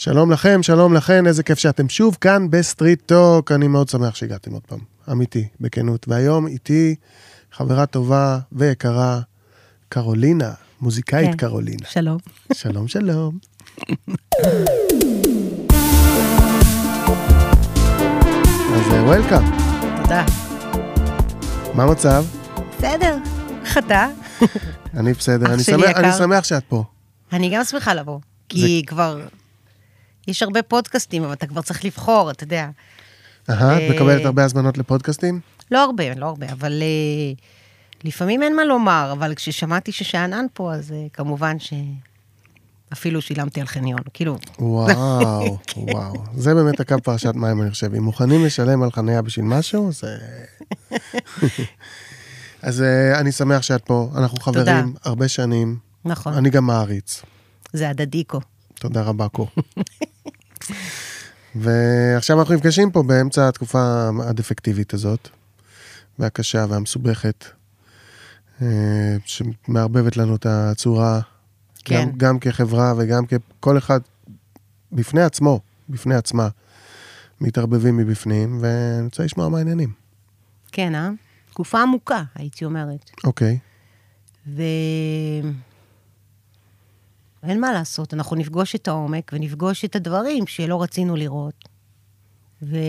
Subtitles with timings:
[0.00, 3.52] שלום לכם, שלום לכן, איזה כיף שאתם שוב כאן ב Street Talk.
[3.52, 4.78] אני מאוד שמח שהגעתם עוד פעם,
[5.10, 6.08] אמיתי, בכנות.
[6.08, 6.94] והיום איתי
[7.52, 9.20] חברה טובה ויקרה,
[9.88, 11.36] קרולינה, מוזיקאית כן.
[11.36, 11.86] קרולינה.
[11.88, 12.18] שלום.
[12.52, 13.38] שלום, שלום.
[18.74, 19.44] אז welcome,
[20.02, 20.24] תודה.
[21.74, 22.24] מה המצב?
[22.78, 23.16] בסדר.
[23.62, 24.06] איך אתה?
[24.94, 25.96] אני בסדר, אני שמח-.
[25.96, 26.84] אני שמח שאת פה.
[27.32, 28.18] אני גם שמחה לבוא.
[28.48, 29.20] כי כבר...
[30.28, 32.68] יש הרבה פודקאסטים, אבל אתה כבר צריך לבחור, אתה יודע.
[33.50, 35.40] אהה, את אה, מקבלת הרבה הזמנות לפודקאסטים?
[35.70, 37.32] לא הרבה, לא הרבה, אבל אה,
[38.04, 44.00] לפעמים אין מה לומר, אבל כששמעתי ששאנן פה, אז אה, כמובן שאפילו שילמתי על חניון.
[44.14, 46.14] כאילו, וואו, וואו.
[46.36, 47.94] זה באמת הקו פרשת מים, אני חושב.
[47.94, 50.16] אם מוכנים לשלם על חניה בשביל משהו, זה...
[52.62, 52.82] אז
[53.14, 57.22] אני שמח שאת פה, אנחנו חברים הרבה שנים, נכון, אני גם מעריץ.
[57.72, 58.40] זה הדדיקו.
[58.74, 59.46] תודה רבה, קו.
[61.54, 65.28] ועכשיו אנחנו נפגשים פה באמצע התקופה הדפקטיבית הזאת,
[66.18, 67.44] והקשה והמסובכת,
[68.62, 71.20] אה, שמערבבת לנו את הצורה,
[71.84, 72.04] כן.
[72.04, 74.00] גם, גם כחברה וגם ככל אחד
[74.92, 76.48] בפני עצמו, בפני עצמה,
[77.40, 79.92] מתערבבים מבפנים, ואני רוצה לשמוע מה העניינים.
[80.72, 81.10] כן, אה?
[81.50, 83.10] תקופה עמוקה, הייתי אומרת.
[83.24, 83.58] אוקיי,
[84.46, 84.62] ו...
[87.48, 91.68] אין מה לעשות, אנחנו נפגוש את העומק ונפגוש את הדברים שלא רצינו לראות.
[92.62, 92.82] ובוא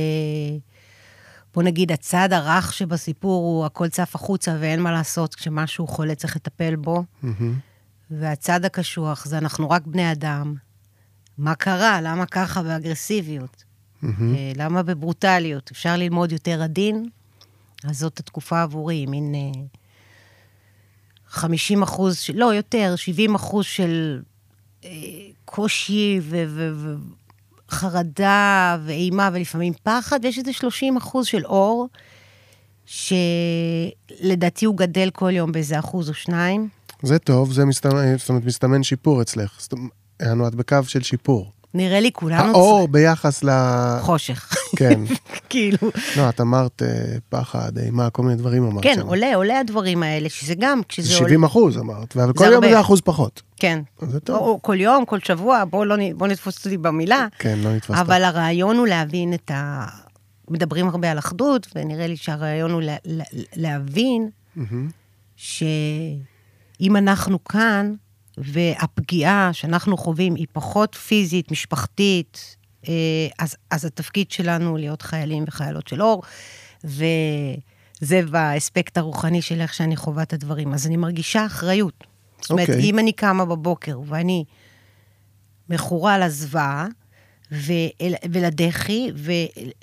[1.64, 6.76] נגיד, הצד הרך שבסיפור הוא הכל צף החוצה ואין מה לעשות, כשמשהו חולה צריך לטפל
[6.76, 7.04] בו.
[7.24, 7.60] מהמם.
[8.12, 10.56] והצד הקשוח זה אנחנו רק בני אדם.
[11.38, 12.02] מה קרה?
[12.02, 13.64] למה ככה באגרסיביות?
[14.04, 14.10] אה,
[14.56, 15.72] למה בברוטליות?
[15.72, 17.10] אפשר ללמוד יותר עדין?
[17.84, 19.62] אז זאת התקופה עבורי, מין אה,
[21.28, 24.29] 50 אחוז, של- לא, יותר, 70 אחוז של אה,
[25.46, 26.20] קושי
[27.70, 31.88] וחרדה ואימה ולפעמים פחד, ויש איזה 30 אחוז של אור,
[32.86, 36.70] שלדעתי הוא גדל כל יום באיזה אחוז או שניים.
[37.04, 39.52] זה טוב, זה מסתמן, זאת אומרת, מסתמן שיפור אצלך.
[39.58, 39.73] זאת
[40.22, 41.52] אומרת, את בקו של שיפור.
[41.73, 42.50] נראה לי כולנו...
[42.50, 43.50] האור ביחס ל...
[44.02, 44.56] חושך.
[44.76, 45.02] כן.
[45.50, 45.78] כאילו,
[46.18, 49.00] לא, את אמרת אה, פחד, אימה, כל מיני דברים אמרת כן.
[49.02, 51.28] עולה, עולה הדברים האלה, שזה גם, כשזה זה עולה...
[51.28, 52.70] 70 אחוז אמרת, אבל כל יום.
[52.70, 53.42] זה אחוז פחות.
[53.58, 53.82] כן.
[54.02, 54.38] זה טוב.
[54.38, 57.28] או כל יום, כל שבוע, בואו לא, בוא נתפוס אותי במילה.
[57.40, 58.00] כן, לא נתפסת.
[58.00, 59.86] אבל הרעיון הוא להבין את ה...
[60.50, 63.24] מדברים הרבה על אחדות, ונראה לי שהרעיון הוא לה, לה,
[63.56, 64.30] להבין.
[65.36, 67.94] שאם אנחנו כאן,
[68.38, 72.56] והפגיעה שאנחנו חווים היא פחות פיזית, משפחתית,
[73.40, 76.23] אז, אז התפקיד שלנו הוא להיות חיילים וחיילות של אור,
[76.84, 80.73] וזה באספקט הרוחני של איך שאני חווה את הדברים.
[80.73, 82.04] אז אני מרגישה אחריות.
[82.42, 82.84] זאת אומרת, אוקיי.
[82.84, 84.44] אם אני קמה בבוקר ואני
[85.70, 86.88] מכורה לזוועה,
[87.52, 89.12] ואל, ולדחי,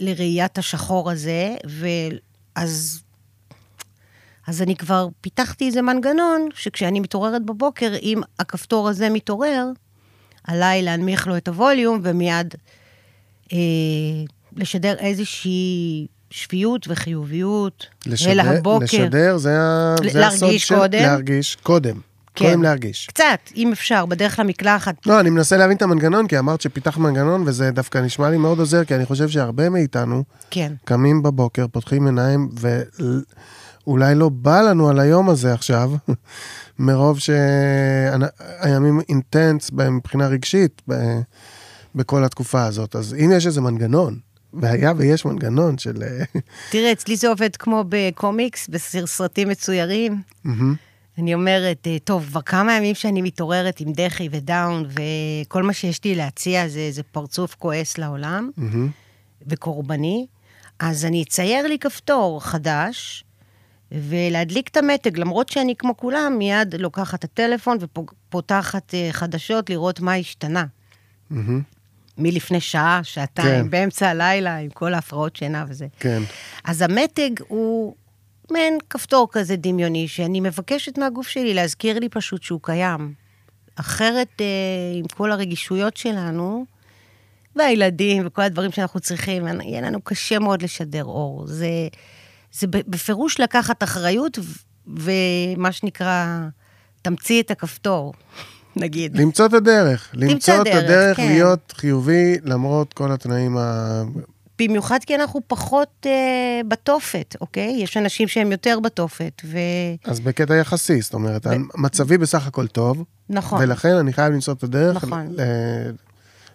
[0.01, 3.03] ולראיית השחור הזה, ואז
[4.47, 9.67] אז אני כבר פיתחתי איזה מנגנון, שכשאני מתעוררת בבוקר, אם הכפתור הזה מתעורר,
[10.45, 12.55] עליי להנמיך לו את הווליום, ומיד
[13.53, 13.59] אה,
[14.57, 18.84] לשדר איזושהי שפיות וחיוביות, לשדר- אל הבוקר.
[18.84, 20.75] לשדר זה ה- ל- זה הסוד להרגיש של...
[20.77, 20.99] קודם.
[21.03, 21.95] להרגיש קודם.
[22.35, 22.45] כן.
[22.45, 23.06] קודם להרגיש.
[23.06, 24.95] קצת, אם אפשר, בדרך למקלחת.
[25.06, 28.59] לא, אני מנסה להבין את המנגנון, כי אמרת שפיתח מנגנון, וזה דווקא נשמע לי מאוד
[28.59, 32.49] עוזר, כי אני חושב שהרבה מאיתנו כן, קמים בבוקר, פותחים עיניים,
[33.87, 35.91] ואולי לא בא לנו על היום הזה עכשיו,
[36.79, 41.21] מרוב שהימים אינטנס מבחינה רגשית ב-
[41.97, 42.97] בכל התקופה הזאת.
[42.97, 44.19] אז אם יש איזה מנגנון,
[44.55, 46.03] והיה ויש מנגנון של...
[46.03, 46.25] אה,
[46.73, 50.23] תראה, אצלי זה עובד כמו בקומיקס, בסרטים מצוירים.
[51.19, 56.05] אני אומרת, אה, טוב, כבר כמה ימים שאני מתעוררת עם דחי ודאון, וכל מה שיש
[56.05, 58.51] לי להציע זה איזה פרצוף כועס לעולם.
[59.47, 60.27] וקורבני,
[60.79, 63.25] אז אני אצייר לי כפתור חדש,
[63.93, 70.01] ולהדליק את המתג, למרות שאני כמו כולם, מיד לוקחת את הטלפון ופותחת אה, חדשות לראות
[70.01, 70.65] מה השתנה.
[71.31, 71.75] מהמם.
[72.19, 73.70] מלפני שעה, שעתיים, כן.
[73.70, 75.87] באמצע הלילה, עם כל ההפרעות שינה וזה.
[76.00, 76.23] כן.
[76.64, 77.94] אז המתג הוא
[78.50, 83.14] מעין כפתור כזה דמיוני, שאני מבקשת מהגוף שלי להזכיר לי פשוט שהוא קיים.
[83.76, 84.46] אחרת, אה,
[84.94, 86.64] עם כל הרגישויות שלנו,
[87.56, 91.46] והילדים וכל הדברים שאנחנו צריכים, יהיה לנו קשה מאוד לשדר אור.
[91.46, 91.69] זה,
[92.52, 94.38] זה בפירוש לקחת אחריות,
[94.87, 96.41] ומה שנקרא,
[97.02, 98.12] תמציא את הכפתור,
[98.76, 99.17] נגיד.
[99.17, 100.11] למצוא את הדרך.
[100.14, 101.26] למצוא את הדרך, הדרך כן.
[101.28, 104.02] להיות חיובי למרות כל התנאים ה...
[104.58, 107.76] במיוחד כי אנחנו פחות אה, בתופת, אוקיי?
[107.78, 109.58] יש אנשים שהם יותר בתופת, ו...
[110.05, 111.46] אז בקטע יחסי, זאת אומרת,
[111.76, 113.62] מצבי בסך הכל טוב, נכון.
[113.62, 115.26] ולכן אני חייב למצוא את הדרך נכון.
[115.38, 115.90] ל-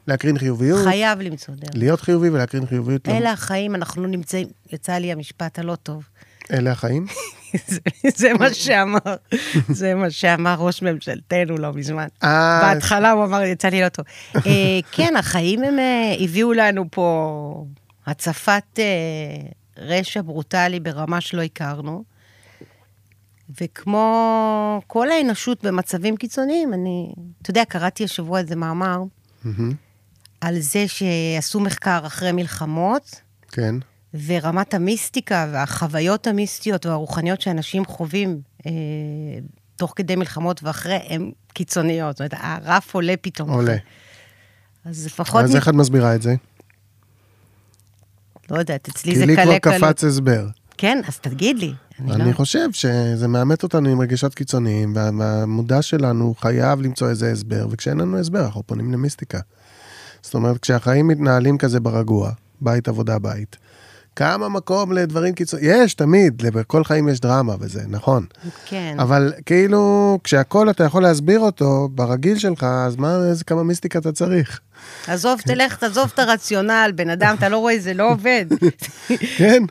[0.07, 1.69] להקרין חיוביות, חייב למצוא דרך.
[1.73, 3.07] להיות חיובי ולהקרין חיוביות.
[3.07, 6.03] לא- אלה החיים, אנחנו לא נמצאים, יצא לי המשפט הלא טוב.
[6.51, 7.05] אלה החיים?
[7.67, 7.79] זה-
[8.15, 8.97] זה מה שאמר,
[9.69, 12.07] זה מה שאמר ראש ממשלתנו לא מזמן.
[12.23, 14.05] אה, בהתחלה הוא אמר, יצא לי לא טוב.
[14.35, 14.41] אה,
[14.91, 17.65] כן, החיים הם אה, הביאו לנו פה
[18.05, 18.79] הצפת
[19.77, 22.03] רשע ברוטלי ברמה שלא הכרנו.
[23.61, 29.01] וכמו כל האנושות במצבים קיצוניים, אני, אתה יודע, קראתי השבוע איזה מאמר
[30.41, 33.21] על זה שעשו מחקר אחרי מלחמות,
[33.51, 33.75] כן.
[34.25, 38.71] ורמת המיסטיקה והחוויות המיסטיות והרוחניות שאנשים חווים אה,
[39.75, 42.17] תוך כדי מלחמות ואחרי, הן קיצוניות.
[42.17, 42.33] זאת אומרת,
[42.65, 43.49] הרף עולה פתאום.
[43.49, 43.75] עולה.
[44.85, 45.55] אז לפחות, אז מ...
[45.55, 46.35] איך את מסבירה את זה?
[48.51, 49.81] לא יודעת, אצלי כי זה לי כבר קלה קלות.
[49.83, 50.47] קפץ הסבר.
[50.77, 51.73] כן, אז תגיד לי.
[51.99, 52.35] אני, אני לא...
[52.35, 57.97] חושב שזה מאמת אותנו עם רגשות קיצוניים, וה- והמודע שלנו חייב למצוא איזה הסבר, וכשאין
[57.97, 59.39] לנו הסבר, אנחנו פונים למיסטיקה.
[60.21, 62.31] זאת אומרת, כשהחיים מתנהלים כזה ברגוע,
[62.61, 63.57] בית עבודה בית,
[64.15, 68.25] כמה מקום לדברים קיצוניים, יש, תמיד, בכל חיים יש דרמה וזה, נכון.
[68.65, 68.95] כן.
[68.99, 74.11] אבל כאילו, כשהכול אתה יכול להסביר אותו ברגיל שלך, אז מה, איזה כמה מיסטיקה אתה
[74.11, 74.59] צריך?
[75.07, 78.45] עזוב, תלך, תעזוב את הרציונל, בן אדם, אתה לא רואה, זה לא עובד.
[79.37, 79.63] כן,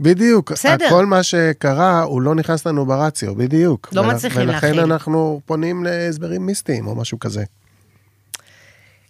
[0.00, 0.52] בדיוק.
[0.52, 0.88] בסדר.
[0.88, 3.88] כל מה שקרה, הוא לא נכנס לנו ברציו, בדיוק.
[3.92, 4.80] לא ול- מצליחים ולכן להכיל.
[4.80, 7.44] אנחנו פונים להסברים מיסטיים או משהו כזה.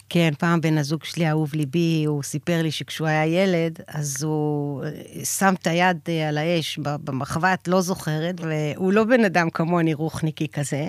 [0.09, 4.85] כן, פעם בן הזוג שלי, אהוב ליבי, הוא סיפר לי שכשהוא היה ילד, אז הוא
[4.85, 9.25] אה, שם את היד אה, על האש ב- במחווה, את לא זוכרת, והוא לא בן
[9.25, 10.89] אדם כמוני, רוחניקי כזה.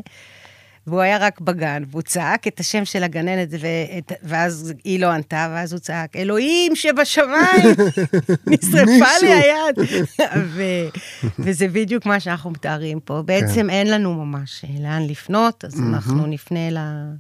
[0.87, 5.47] והוא היה רק בגן, והוא צעק את השם של הגננת, ואת, ואז היא לא ענתה,
[5.51, 7.75] ואז הוא צעק, אלוהים שבשמיים,
[8.47, 9.79] נשרפה לי היד.
[10.45, 10.63] ו,
[11.39, 13.21] וזה בדיוק מה שאנחנו מתארים פה.
[13.21, 17.11] בעצם אין לנו ממש אה, לאן לפנות, אז אנחנו נפנה ה,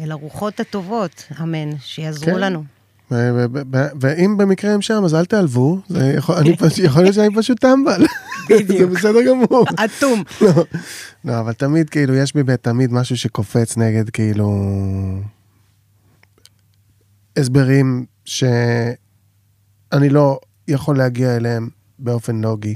[0.00, 2.38] אל הרוחות הטובות, אמן, שיעזרו כן.
[2.38, 2.64] לנו.
[4.00, 5.78] ואם במקרה הם שם, אז אל תיעלבו,
[6.82, 8.06] יכול להיות שאני פשוט טמבל.
[8.68, 9.64] זה בסדר גמור.
[9.84, 10.22] אטום.
[10.42, 10.64] לא,
[11.24, 14.52] לא, אבל תמיד, כאילו, יש בי תמיד משהו שקופץ נגד, כאילו,
[17.36, 20.38] הסברים שאני לא
[20.68, 21.68] יכול להגיע אליהם
[21.98, 22.74] באופן לוגי.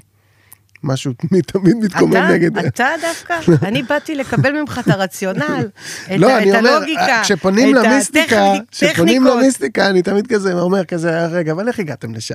[0.84, 1.12] משהו
[1.52, 2.58] תמיד מתקומם נגד...
[2.58, 3.38] אתה דווקא,
[3.69, 5.69] אני באתי לקבל ממך את הרציונל,
[6.04, 9.25] את, לא, ה- אני את אומר, הלוגיקה, כשפונים למיסטיקה, כשפונים.
[9.25, 12.34] למיסטיקה, אני תמיד כזה אומר כזה, רגע, אבל איך הגעתם לשם?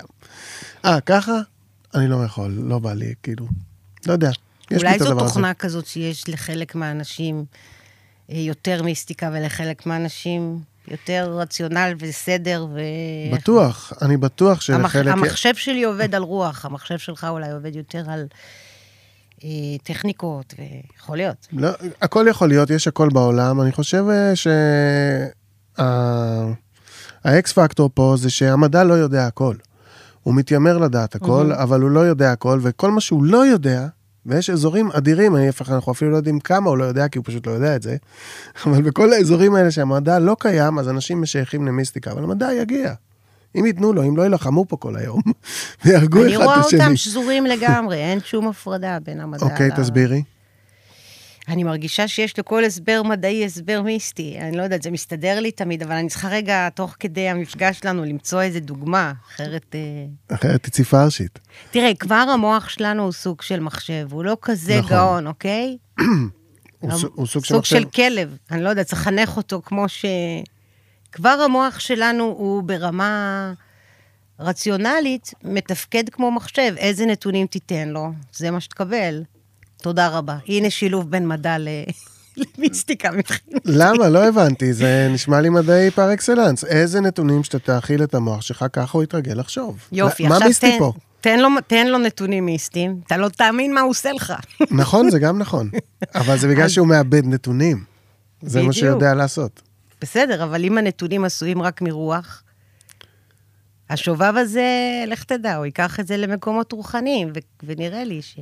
[0.85, 1.39] אה, ככה?
[1.95, 3.47] אני לא יכול, לא בא לי, כאילו,
[4.07, 4.31] לא יודע.
[4.77, 5.19] אולי זו.
[5.19, 7.45] תוכנה כזאת שיש לחלק מהאנשים
[8.31, 10.59] אה, יותר מיסטיקה ולחלק מהאנשים
[10.89, 12.79] יותר רציונל וסדר ו...
[13.33, 14.91] בטוח, אני בטוח המח...
[14.91, 15.13] שלחלק...
[15.13, 18.25] המחשב שלי עובד על רוח, המחשב שלך אולי עובד יותר על
[19.43, 19.49] אה,
[19.83, 21.47] טכניקות, ויכול להיות.
[21.53, 21.69] לא,
[22.01, 23.61] הכל יכול להיות, יש הכל בעולם.
[23.61, 24.47] אני חושב אה, ש...
[27.23, 29.55] האקס פקטור פה זה שהמדע לא יודע הכל.
[30.23, 33.87] הוא מתיימר לדעת הכל, אבל הוא לא יודע הכל, וכל מה שהוא לא יודע,
[34.29, 37.47] ויש אזורים אדירים, ההפך, אנחנו אפילו לא יודעים כמה הוא לא יודע, כי הוא פשוט
[37.47, 37.95] לא יודע את זה,
[38.65, 42.93] אבל בכל האזורים האלה שהמדע לא קיים, אז אנשים משייכים למיסטיקה, אבל המדע יגיע.
[43.55, 45.21] אם ייתנו לו, אם לא יילחמו פה כל היום,
[45.85, 46.79] ויהרגו אני אחד רואה את השני.
[46.83, 50.23] אותם שזורים לגמרי, אין שום הפרדה בין המדע אוקיי, ל- תסבירי.
[51.49, 54.37] אני מרגישה שיש לכל הסבר מדעי הסבר מיסטי.
[54.41, 58.05] אני לא יודעת, זה מסתדר לי תמיד, אבל אני צריכה רגע, תוך כדי המפגש שלנו,
[58.05, 59.75] למצוא איזה דוגמה, אחרת...
[59.75, 61.39] אה, אחרת תצאי פרשית.
[61.71, 64.89] תראה, כבר המוח שלנו הוא סוג של מחשב, הוא לא כזה נכון.
[64.89, 65.77] גאון, אוקיי?
[66.79, 67.75] הוא הוא סוג של סוג מחשב.
[67.75, 70.05] של כלב, אני לא יודעת, צריך לחנך אותו כמו ש...
[71.11, 73.53] כבר המוח שלנו הוא ברמה
[74.39, 76.73] רציונלית, מתפקד כמו מחשב.
[76.77, 79.23] איזה נתונים תיתן לו, זה מה שתקבל.
[79.81, 80.37] תודה רבה.
[80.47, 81.67] הנה שילוב בין מדע ל...
[82.57, 83.61] למיסטיקה מבחינת.
[83.65, 84.09] למה?
[84.09, 86.63] לא הבנתי, זה נשמע לי מדעי פר אקסלנס.
[86.63, 89.77] איזה נתונים שאתה תאכיל את המוח שלך, ככה הוא יתרגל לחשוב.
[89.91, 90.93] יופי, מה מיסטי פה?
[91.21, 94.33] תן, לו, תן לו נתונים מיסטיים, אתה לא תאמין מה הוא עושה לך.
[94.71, 95.69] נכון, זה גם נכון.
[96.15, 97.83] אבל זה בגלל שהוא מאבד נתונים.
[98.41, 98.85] זה מה בדיוק.
[98.85, 99.61] יודע לעשות.
[100.01, 102.43] בסדר, אבל אם הנתונים עשויים רק מרוח,
[103.89, 104.67] השובב הזה,
[105.07, 107.33] לך תדע, הוא ייקח את זה למקומות רוחניים,
[107.63, 108.39] ונראה לי ש...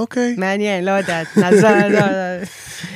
[0.00, 0.34] אוקיי.
[0.38, 2.44] מעניין, לא יודעת, נעזור, לא, לא.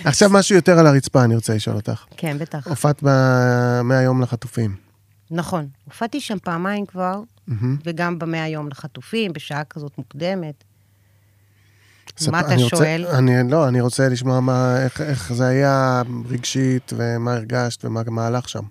[0.04, 2.04] עכשיו משהו יותר על הרצפה, אני רוצה לשאול אותך.
[2.16, 2.66] כן, בטח.
[2.68, 4.76] הופעת ב- מהיום לחטופים.
[5.30, 7.20] נכון, הופעתי שם פעמיים כבר.
[7.84, 10.64] וגם במאה יום לחטופים, בשעה כזאת מוקדמת.
[12.30, 13.06] מה אתה שואל?
[13.06, 18.26] אני, לא, אני רוצה לשמוע מה, איך, איך זה היה רגשית, ומה הרגשת, ומה מה
[18.26, 18.62] הלך שם.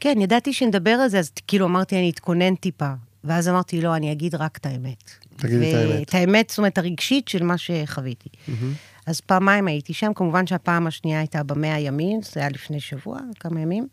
[0.00, 2.92] כן, ידעתי שנדבר על זה, אז כאילו אמרתי, אני אתכונן טיפה.
[3.24, 5.10] ואז אמרתי, לא, אני אגיד רק את האמת.
[5.36, 6.08] תגידי את האמת.
[6.08, 8.28] את האמת, זאת אומרת, הרגשית של מה שחוויתי.
[9.06, 13.60] אז פעמיים הייתי שם, כמובן שהפעם השנייה הייתה במאה ימים, זה היה לפני שבוע, כמה
[13.60, 13.88] ימים.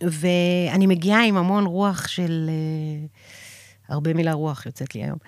[0.00, 2.50] ואני מגיעה עם המון רוח של...
[2.50, 3.06] אה,
[3.88, 5.18] הרבה מילה רוח יוצאת לי היום.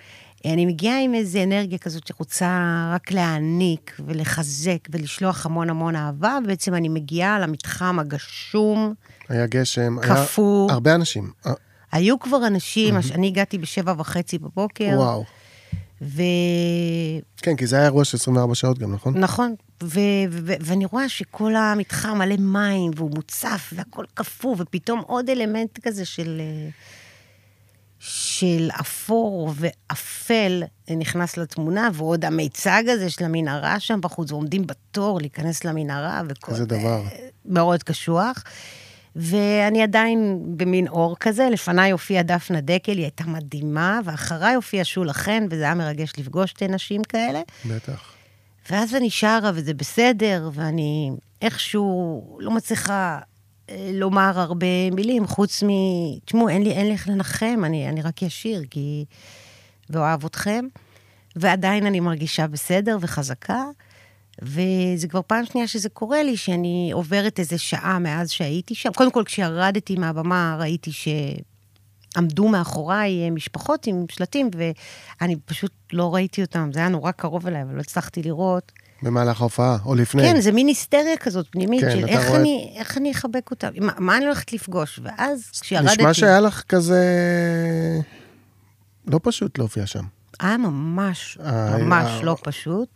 [0.45, 6.73] אני מגיעה עם איזו אנרגיה כזאת שרוצה רק להעניק ולחזק ולשלוח המון המון אהבה, ובעצם
[6.73, 8.93] אני מגיעה למתחם הגשום,
[9.29, 10.67] היה גשם, קפוא.
[10.67, 11.31] היה הרבה אנשים.
[11.93, 15.23] אה, היו כבר אנשים, אני הגעתי בשבע וחצי בבוקר, וואו.
[16.01, 16.21] ו...
[17.37, 19.17] כן, כי זה היה אירוע של 24 שעות גם, נכון?
[19.17, 19.99] נכון, ו-
[20.31, 26.05] ו- ואני רואה שכל המתחם מלא מים, והוא מוצף, והכל קפוא, ופתאום עוד אלמנט כזה
[26.05, 26.41] של...
[26.41, 26.69] אה,
[27.99, 30.63] של אפור ואפל
[30.97, 36.51] נכנס לתמונה, ועוד המיצג הזה של המנהרה שם בחוץ, ועומדים בתור להיכנס למנהרה, וכל...
[36.51, 37.03] איזה דבר.
[37.45, 38.43] מאוד קשוח.
[39.15, 45.13] ואני עדיין במין אור כזה, לפניי הופיעה דפנה דקל, היא הייתה מדהימה, ואחריי הופיעה שולה
[45.13, 47.41] חן, וזה היה מרגש לפגוש שתי נשים כאלה.
[47.65, 48.11] בטח.
[48.69, 53.19] ואז אני שרה, וזה בסדר, ואני איכשהו לא מצליחה
[53.69, 55.69] אה, לומר הרבה מילים, חוץ מ...
[56.25, 59.05] תשמעו, אין לי, אין לי איך לנחם, אני, אני רק אשיר, כי...
[59.89, 60.65] ואוהב אתכם.
[61.35, 63.63] ועדיין אני מרגישה בסדר וחזקה,
[64.41, 68.89] וזה כבר פעם שנייה שזה קורה לי, שאני עוברת איזה שעה מאז שהייתי שם.
[68.95, 74.49] קודם כל, כשירדתי מהבמה, ראיתי שעמדו מאחוריי אה, משפחות עם שלטים,
[75.21, 76.69] ואני פשוט לא ראיתי אותם.
[76.73, 78.71] זה היה נורא קרוב אליי, אבל לא הצלחתי לראות.
[79.01, 80.21] במהלך ההופעה, או לפני.
[80.23, 83.69] כן, זה מין היסטריה כזאת פנימית, כן, של איך רואה- אני, איך אני אחבק אותם,
[83.81, 84.99] מה, מה אני הולכת לפגוש?
[85.03, 85.93] ואז כשירדתי...
[85.95, 87.01] נשמע שהיה לך כזה...
[89.07, 90.03] לא פשוט להופיע שם.
[90.39, 92.89] היה ממש, אה, ממש אה, לא פשוט.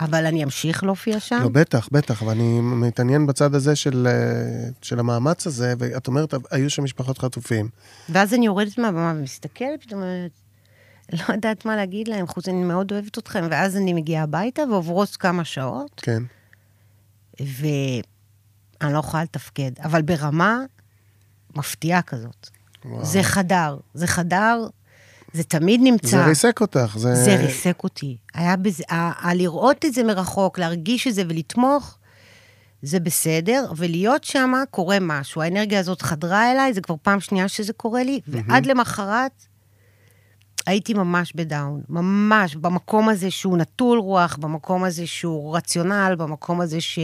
[0.00, 1.38] אבל אני אמשיך להופיע שם.
[1.42, 6.34] לא, בטח, בטח, אבל אני מתעניין בצד הזה של, אה, של המאמץ הזה, ואת אומרת,
[6.50, 7.68] היו שם משפחות חטופים.
[8.08, 10.30] ואז אני יורדת מהבמה ומסתכלת, פתאום אומרת,
[11.12, 15.16] לא יודעת מה להגיד להם, חוץ אני מאוד אוהבת אתכם, ואז אני מגיעה הביתה ועוברות
[15.16, 16.22] כמה שעות, כן.
[17.40, 20.60] ואני לא יכולה לתפקד, אבל ברמה
[21.56, 22.48] מפתיעה כזאת.
[22.84, 23.04] וואו.
[23.04, 24.66] זה חדר, זה חדר,
[25.32, 26.08] זה תמיד נמצא.
[26.08, 27.14] זה ריסק אותך, זה...
[27.14, 28.16] זה ריסק אותי.
[28.34, 31.98] היה בזה, ה- ה- לראות את זה מרחוק, להרגיש את זה ולתמוך,
[32.82, 35.42] זה בסדר, ולהיות שם קורה משהו.
[35.42, 39.42] האנרגיה הזאת חדרה אליי, זה כבר פעם שנייה שזה קורה לי, ועד למחרת
[40.66, 41.80] הייתי ממש בדאון.
[41.88, 46.98] ממש, במקום הזה שהוא נטול רוח, במקום הזה שהוא רציונל, במקום הזה ש...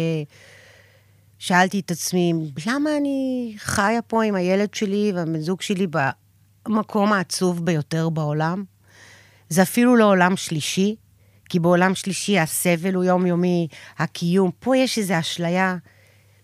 [1.39, 2.33] שאלתי את עצמי,
[2.67, 5.87] למה אני חיה פה עם הילד שלי והבן זוג שלי
[6.67, 8.65] במקום העצוב ביותר בעולם?
[9.49, 10.97] זה אפילו לא עולם שלישי,
[11.49, 14.51] כי בעולם שלישי הסבל הוא יומיומי, הקיום.
[14.59, 15.77] פה יש איזו אשליה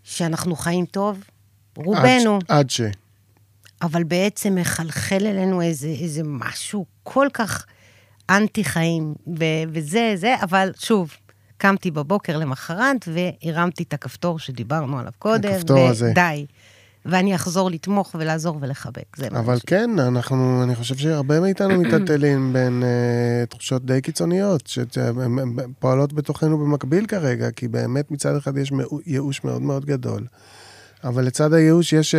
[0.03, 1.25] שאנחנו חיים טוב,
[1.77, 2.81] רובנו, עד, ש- עד ש...
[3.83, 7.67] אבל בעצם מחלחל אלינו איזה, איזה משהו כל כך
[8.31, 11.13] אנטי-חיים, ו- וזה, זה, אבל שוב,
[11.57, 16.11] קמתי בבוקר למחרת והרמתי את הכפתור שדיברנו עליו קודם, הכפתור הזה.
[16.11, 16.47] ודי.
[17.07, 19.59] ואני אחזור לתמוך ולעזור ולחבק, זה מה אבל.
[19.67, 26.59] כן, אנחנו, אני חושב שהרבה מאיתנו מיטלטלים בין uh, תחושות די קיצוניות, שהן פועלות בתוכנו
[26.59, 28.73] במקביל כרגע, כי באמת מצד אחד יש
[29.07, 30.27] ייאוש מאוד מאוד גדול,
[31.05, 32.19] אבל לצד הייאוש יש uh,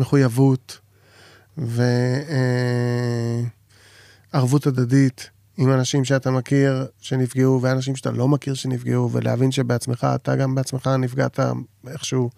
[0.00, 0.78] מחויבות
[4.32, 10.36] וערבות הדדית עם אנשים שאתה מכיר שנפגעו, ואנשים שאתה לא מכיר שנפגעו, ולהבין שבעצמך, אתה
[10.36, 11.40] גם בעצמך נפגעת
[11.86, 12.30] איכשהו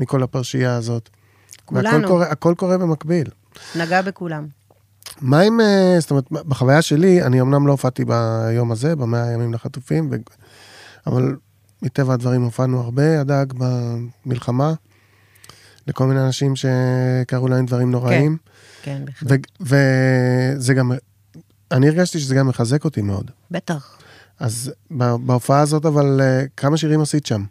[0.00, 1.08] מכל הפרשייה הזאת.
[1.72, 2.08] והכל כולנו.
[2.08, 3.28] קורה, הכל קורה במקביל.
[3.76, 4.46] נגע בכולם.
[5.20, 9.54] מה עם, אה, זאת אומרת, בחוויה שלי, אני אמנם לא הופעתי ביום הזה, במאה הימים
[9.54, 10.16] לחטופים, ו...
[11.06, 11.36] אבל
[11.82, 14.72] מטבע הדברים הופענו הרבה, הדאג במלחמה,
[15.86, 18.36] לכל מיני אנשים שקרו להם דברים נוראים.
[18.82, 19.30] כן, בהחלט.
[19.60, 19.74] ו-
[20.58, 20.92] וזה גם,
[21.70, 23.30] אני הרגשתי שזה גם מחזק אותי מאוד.
[23.50, 23.98] בטח.
[24.40, 24.72] אז
[25.26, 27.44] בהופעה הזאת, אבל אה, כמה שירים עשית שם?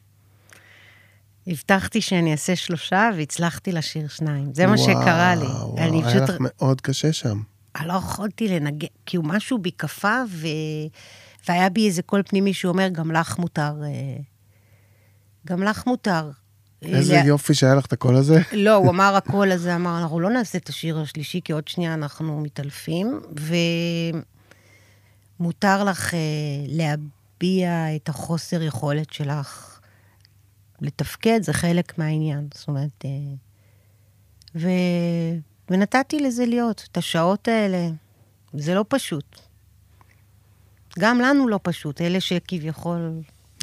[1.50, 4.54] הבטחתי שאני אעשה שלושה, והצלחתי לשיר שניים.
[4.54, 5.46] זה מה שקרה לי.
[5.46, 6.22] וואו, אני היה פשוט...
[6.30, 7.42] לך מאוד קשה שם.
[7.76, 10.48] אני לא יכולתי לנגן, כאילו משהו בי קפא, ו...
[11.48, 13.74] והיה בי איזה קול פנימי שאומר, גם לך מותר...
[13.84, 13.90] אה,
[15.48, 16.32] גם לך מותר.
[16.82, 18.42] איזה לה- יופי שהיה לך את הקול הזה.
[18.52, 21.94] לא, הוא אמר הקול הזה, אמר, אנחנו לא נעשה את השיר השלישי, כי עוד שנייה
[21.94, 23.20] אנחנו מתעלפים,
[25.40, 26.20] ומותר לך אה,
[26.68, 29.79] להביע את החוסר יכולת שלך
[30.82, 32.48] לתפקד, זה חלק מהעניין.
[32.54, 33.10] זאת אומרת, אה,
[34.56, 34.70] ו...
[35.70, 37.88] ונתתי לזה להיות, את השעות האלה.
[38.54, 39.40] זה לא פשוט.
[41.00, 43.12] גם לנו לא פשוט, אלה שכביכול...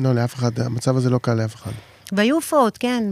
[0.01, 1.71] לא, לאף אחד, המצב הזה לא קל לאף אחד.
[2.13, 3.05] והיו הופעות, כן.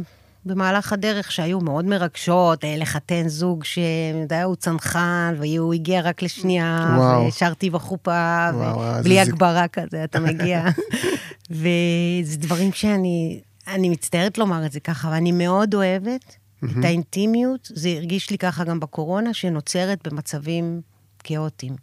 [0.46, 7.26] במהלך הדרך שהיו מאוד מרגשות, אה, לחתן זוג שהוא צנחן, והוא הגיע רק לשנייה, וואו.
[7.28, 10.64] ושרתי בחופה, וואו, ובלי זיק- הגברה כזה, אתה מגיע.
[11.50, 17.70] וזה דברים שאני, אני מצטערת לומר את זה ככה, אבל אני מאוד אוהבת את האינטימיות,
[17.74, 20.80] זה הרגיש לי ככה גם בקורונה, שנוצרת במצבים
[21.24, 21.76] כאוטיים.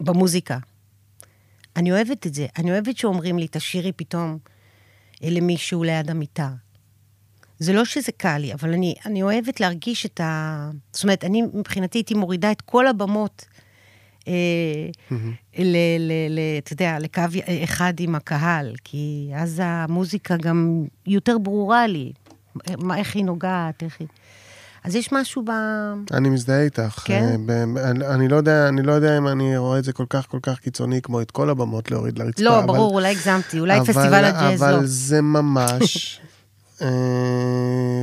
[0.00, 0.58] במוזיקה.
[1.76, 2.46] אני אוהבת את זה.
[2.58, 4.38] אני אוהבת שאומרים לי, תשאירי פתאום
[5.24, 6.50] אה, למישהו ליד המיטה.
[7.58, 10.70] זה לא שזה קל לי, אבל אני, אני אוהבת להרגיש את ה...
[10.92, 13.44] זאת אומרת, אני מבחינתי הייתי מורידה את כל הבמות,
[16.62, 17.22] אתה יודע, לקו
[17.64, 22.12] אחד עם הקהל, כי אז המוזיקה גם יותר ברורה לי,
[22.96, 24.08] איך היא נוגעת, איך היא...
[24.84, 25.50] אז יש משהו ב...
[26.12, 27.02] אני מזדהה איתך.
[27.04, 27.22] כן?
[27.30, 30.04] אה, ב- אני, אני, לא יודע, אני לא יודע אם אני רואה את זה כל
[30.10, 32.42] כך כל כך קיצוני כמו את כל הבמות להוריד לרצפה.
[32.44, 34.78] לא, אבל- ברור, אולי הגזמתי, אולי אבל- פסטיבל הג'אז אבל לא.
[34.84, 36.20] זה ממש...
[36.82, 38.02] אה,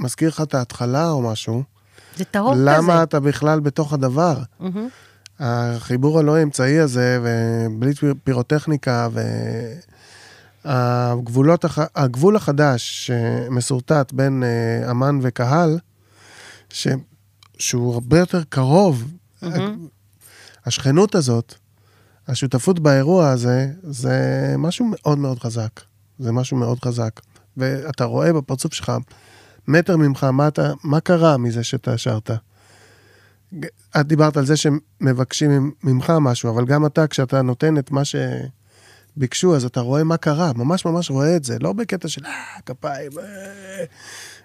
[0.00, 1.62] מזכיר לך את ההתחלה או משהו.
[2.18, 2.62] זה טהור כזה.
[2.64, 4.38] למה אתה בכלל בתוך הדבר?
[4.60, 4.88] מהמם.
[5.40, 9.08] החיבור הלא אמצעי הזה, ובלי פיר- פירוטכניקה,
[10.64, 15.78] והגבולות, הגבול החדש שמסורטט בין אה, אמן וקהל,
[16.70, 16.88] ש...
[17.58, 19.04] שהוא הרבה יותר קרוב,
[20.66, 21.54] השכנות הזאת,
[22.28, 24.18] השותפות באירוע הזה, זה
[24.58, 25.70] משהו מאוד מאוד חזק.
[26.18, 27.20] זה משהו מאוד חזק.
[27.56, 28.92] ואתה רואה בפרצוף שלך,
[29.68, 32.30] מטר ממך, מה, אתה, מה קרה מזה שאתה שרת?
[34.00, 39.56] את דיברת על זה שמבקשים ממך משהו, אבל גם אתה, כשאתה נותן את מה שביקשו,
[39.56, 43.12] אז אתה רואה מה קרה, ממש ממש רואה את זה, לא בקטע של אה, כפיים,
[43.18, 43.84] אה,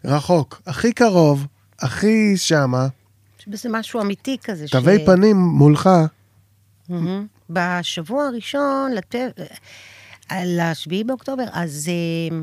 [0.05, 1.47] רחוק, הכי קרוב,
[1.79, 2.87] הכי שמה,
[3.39, 4.65] יש בזה משהו אמיתי כזה.
[4.71, 5.89] תווי פנים מולך,
[6.89, 7.27] מהמם.
[7.49, 9.15] בשבוע הראשון, לת...
[10.29, 12.37] על השביעי באוקטובר, אז אה,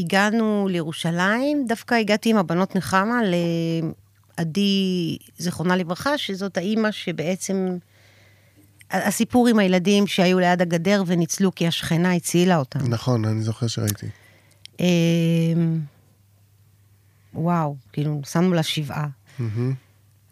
[0.00, 3.20] הגענו לירושלים, דווקא הגעתי עם הבנות נחמה
[4.38, 7.78] לעדי, זיכרונה לברכה, שזאת האימא שבעצם...
[8.90, 12.88] הסיפור עם הילדים שהיו ליד הגדר וניצלו כי השכנה הצילה אותם.
[12.88, 14.06] נכון, אני זוכר שראיתי.
[14.80, 14.86] אה,
[17.34, 19.06] וואו, כאילו, שמנו לה שבעה.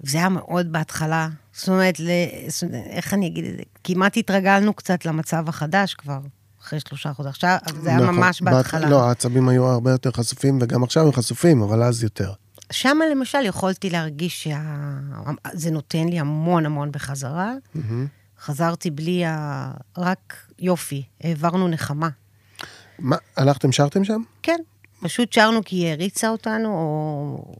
[0.02, 1.28] זה היה מאוד בהתחלה.
[1.52, 2.08] זאת אומרת, ל...
[2.48, 3.62] זאת אומרת, איך אני אגיד את זה?
[3.84, 6.20] כמעט התרגלנו קצת למצב החדש כבר,
[6.68, 7.30] אחרי שלושה חודשים.
[7.30, 8.14] עכשיו, זה היה נכון.
[8.14, 8.88] ממש בהת- בהתחלה.
[8.90, 12.32] לא, העצבים היו הרבה יותר חשופים, וגם עכשיו הם חשופים, אבל אז יותר.
[12.72, 17.52] שם למשל יכולתי להרגיש שזה נותן לי המון המון בחזרה.
[17.74, 18.06] מהמם.
[18.40, 19.70] חזרתי בלי ה...
[19.98, 22.08] רק יופי, העברנו נחמה.
[22.98, 24.22] מה, הלכתם, שרתם שם?
[24.42, 24.60] כן,
[25.02, 27.54] פשוט שרנו כי היא העריצה אותנו, או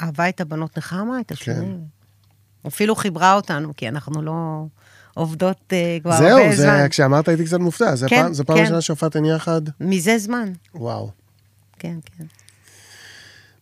[0.00, 1.54] אהבה את הבנות נחמה, את השני.
[1.54, 1.66] כן.
[2.66, 4.64] אפילו חיברה אותנו, כי אנחנו לא
[5.20, 6.78] עובדות אה, כבר הרבה זהו, זמן.
[6.82, 8.62] זה, כשאמרת הייתי קצת מופתע, זה כן, פעם- כן.
[8.62, 9.60] ראשונה שהופעתן יחד?
[9.80, 11.10] מזה זמן, וואו.
[11.78, 12.24] כן, כן.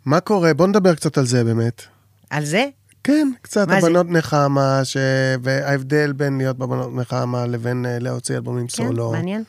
[0.05, 0.55] מה קורה?
[0.55, 1.83] בוא נדבר קצת על זה באמת.
[2.31, 2.65] על זה?
[3.05, 3.87] כן, קצת מה זה?
[3.87, 4.97] הבנות נחמה, ש...
[5.43, 9.13] וההבדל בין להיות בבנות נחמה לבין אה, להוציא אלבומים כן, סולו.
[9.13, 9.43] מעניין.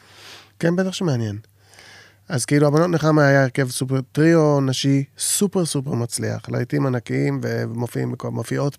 [0.60, 0.68] כן.
[0.68, 1.38] כן, בטח שמעניין.
[2.30, 8.16] אז כאילו, הבנות נחמה היה הרכב סופר, טריו נשי סופר סופר מצליח, להיטים ענקיים ומופיעים,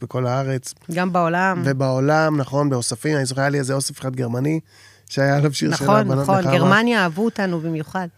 [0.03, 1.63] בכל- הארץ גם בעולם.
[1.65, 4.61] ובעולם, נכון, באוספים, אני זוכר, היה לי איזה אוסף אחד גרמני,
[5.09, 6.53] שהיה עליו שיר של נכון, הבנות נכון, נחמה.
[6.53, 8.09] גרמניה אהבו אותנו במיוחד.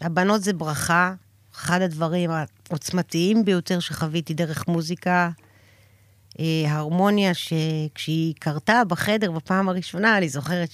[0.00, 1.14] הבנות זה ברכה,
[1.54, 2.30] אחד הדברים
[2.70, 5.30] העוצמתיים ביותר שחוויתי דרך מוזיקה.
[6.40, 10.68] אה, ההרמוניה שכשהיא קרתה בחדר בפעם הראשונה, אני זוכרת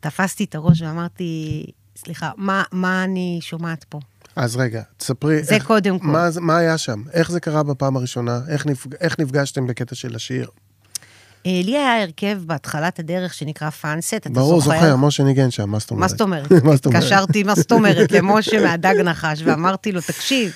[0.00, 1.64] שתפסתי את הראש ואמרתי,
[2.04, 4.00] סליחה, מה, מה אני שומעת פה?
[4.36, 5.42] אז רגע, תספרי.
[5.42, 6.06] זה קודם כל.
[6.06, 7.02] מה, מה היה שם?
[7.12, 8.40] איך זה קרה בפעם הראשונה?
[8.48, 8.94] איך, נפג...
[8.94, 10.48] איך נפגשתם בקטע של השיר?
[11.46, 14.76] אה, לי היה הרכב בהתחלת הדרך שנקרא פאנסט, אתה ברור, זוכר?
[14.76, 16.00] זוכר, משה ניגן שם, מה זאת אומרת?
[16.02, 16.50] מה זאת אומרת?
[16.86, 20.52] התקשרתי, מה זאת אומרת, למשה מהדג נחש, ואמרתי לו, תקשיב,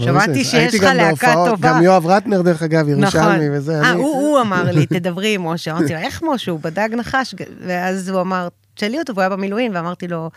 [0.00, 1.68] שמעתי שיש לך להקה טובה.
[1.68, 3.80] גם יואב רטנר, דרך אגב, ירושלמי וזה.
[3.80, 5.72] אה, הוא אמר לי, תדברי עם משה.
[5.72, 6.50] אמרתי לו, איך משה?
[6.50, 7.34] הוא בדג נחש.
[7.66, 10.30] ואז הוא אמר, תשאלי אותו, והוא היה במילואים, ואמרתי לו,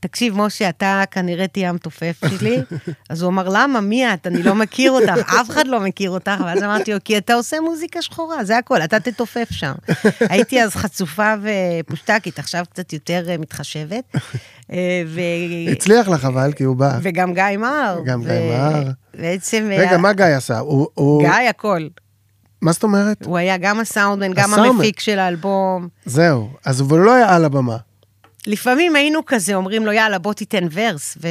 [0.00, 2.56] תקשיב, משה, אתה כנראה תהיה המתופף שלי.
[3.10, 3.80] אז הוא אמר, למה?
[3.80, 4.26] מי את?
[4.26, 6.32] אני לא מכיר אותך, אף אחד לא מכיר אותך.
[6.46, 9.72] ואז אמרתי לו, כי אתה עושה מוזיקה שחורה, זה הכל, אתה תתופף שם.
[10.30, 14.04] הייתי אז חצופה ופושטקית, עכשיו קצת יותר אה, מתחשבת.
[14.72, 15.20] אה, ו...
[15.72, 16.98] הצליח לך אבל, כי הוא בא.
[17.02, 17.98] וגם גיא מר.
[18.04, 18.82] גם גיא ו- מר.
[19.20, 19.68] בעצם...
[19.72, 20.58] רגע, היה- מה גיא עשה?
[20.58, 21.86] הוא- גיא הכל.
[22.66, 23.26] מה זאת אומרת?
[23.26, 24.54] הוא היה גם הסאונדמן, גם.
[24.54, 25.88] המפיק של האלבום.
[26.04, 26.50] זהו.
[26.64, 27.76] אז הוא לא היה על הבמה.
[28.46, 31.30] לפעמים היינו כזה, אומרים לו, יאללה, בוא תיתן ורס, אה,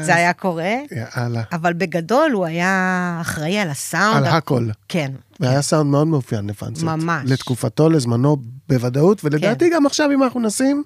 [0.00, 0.74] וזה היה קורה,
[1.16, 1.42] יאללה.
[1.52, 4.16] אבל בגדול הוא היה אחראי על הסאונד.
[4.16, 4.68] על הכל.
[4.88, 5.12] כן.
[5.40, 6.82] והיה סאונד מאוד מאופיין לפאנסט.
[6.82, 7.30] ממש.
[7.30, 8.36] לתקופתו, לזמנו,
[8.68, 10.82] בוודאות, ולדעתי גם עכשיו, אם אנחנו נשים,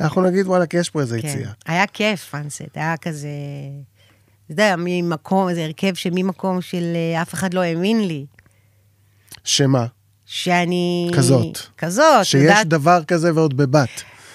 [0.00, 1.28] אנחנו נגיד, וואלה, כי יש פה איזה כן.
[1.28, 1.50] יציאה.
[1.66, 3.28] היה כיף, פאנסט, היה כזה...
[4.44, 8.26] אתה יודע, ממקום, זה הרכב שממקום של אה, אף אחד לא האמין לי,
[9.44, 9.86] שמה?
[10.26, 11.10] שאני...
[11.16, 11.58] כזאת.
[11.78, 13.88] כזאת, שיש יודעת- דבר כזה ועוד בבת.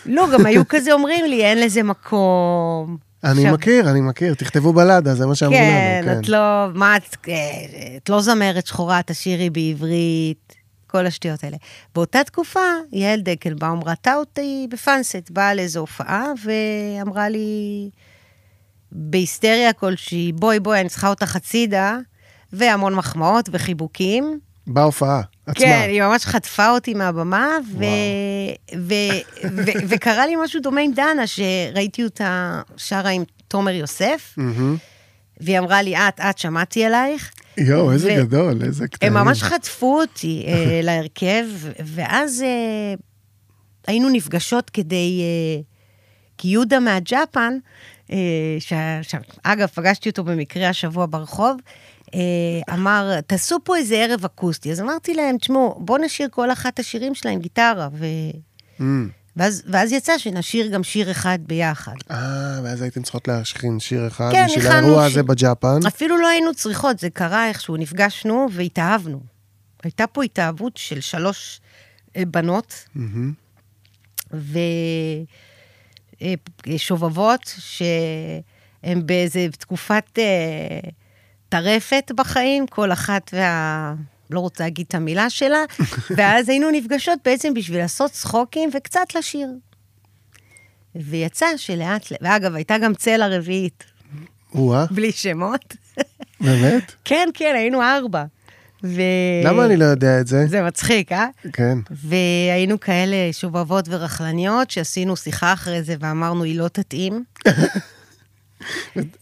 [0.05, 2.97] לא, גם היו כזה אומרים לי, אין לזה מקום.
[3.23, 6.37] אני עכשיו- מכיר, אני מכיר, תכתבו בלדה, זה מה שאמרו כן, לנו, את לא,
[6.73, 7.15] מה את,
[7.97, 10.53] את לא זמרת שחורה, תשאירי בעברית,
[10.87, 11.57] כל השטויות האלה.
[11.95, 12.59] באותה תקופה,
[12.91, 17.89] יעל דקלבאום ראתה אותי בפאנסט, באה לאיזו הופעה, ואמרה לי,
[18.91, 21.97] בהיסטריה כלשהי, בואי בואי, אני צריכה אותך הצידה,
[22.53, 24.39] והמון מחמאות וחיבוקים.
[24.67, 25.65] בהופעה עצמה.
[25.65, 28.93] כן, היא ממש חטפה אותי מהבמה, ו- ו-
[29.55, 34.35] ו- וקרה לי משהו דומה עם דנה, שראיתי אותה שרה עם תומר יוסף.
[35.39, 37.31] והיא אמרה לי, את, את, שמעתי עלייך.
[37.57, 39.17] יואו, איזה ו- גדול, איזה קטעים.
[39.17, 41.45] הם ממש חטפו אותי אה, להרכב,
[41.85, 42.93] ואז אה,
[43.87, 45.21] היינו נפגשות כדי...
[45.21, 45.61] אה,
[46.37, 47.57] כי יהודה מהג'אפן,
[48.11, 48.17] אה,
[48.59, 48.73] ש...
[49.01, 49.15] ש...
[49.43, 51.57] אגב, פגשתי אותו במקרה השבוע ברחוב,
[52.73, 54.71] אמר, תעשו פה איזה ערב אקוסטי.
[54.71, 57.89] אז אמרתי להם, תשמעו, בואו נשיר כל אחת את השירים שלה עם גיטרה.
[57.93, 58.05] ו...
[58.79, 59.09] אמ.
[59.35, 61.93] ואז, ואז יצא שנשיר גם שיר אחד ביחד.
[62.11, 65.79] אה, ואז הייתם צריכות להשכין שיר אחד כן, בשביל האירוע ש- הזה בג'אפן.
[65.87, 69.19] אפילו לא היינו צריכות, זה קרה איכשהו, נפגשנו והתאהבנו.
[69.83, 71.61] הייתה פה התאהבות של שלוש
[72.15, 73.33] אה, בנות, מהמם.
[76.67, 80.89] ושובבות, שהן באיזה תקופת אה,
[81.49, 83.93] טרפת בחיים, כל אחת וה...
[84.31, 85.63] לא רוצה להגיד את המילה שלה,
[86.17, 89.47] ואז היינו נפגשות בעצם בשביל לעשות צחוקים וקצת לשיר.
[90.95, 93.83] ויצא שלאט, לאט- ואגב, הייתה גם צלע רביעית,
[94.55, 95.75] או-אה, בלי שמות.
[96.41, 96.91] באמת?
[97.05, 98.23] כן, כן, היינו ארבע.
[98.83, 99.01] ו...
[99.43, 100.47] למה אני לא יודע את זה?
[100.47, 101.25] זה מצחיק, אה?
[101.53, 101.77] כן.
[101.91, 107.23] והיינו כאלה שובבות ורכלניות, שעשינו שיחה אחרי זה ואמרנו, היא לא תתאים.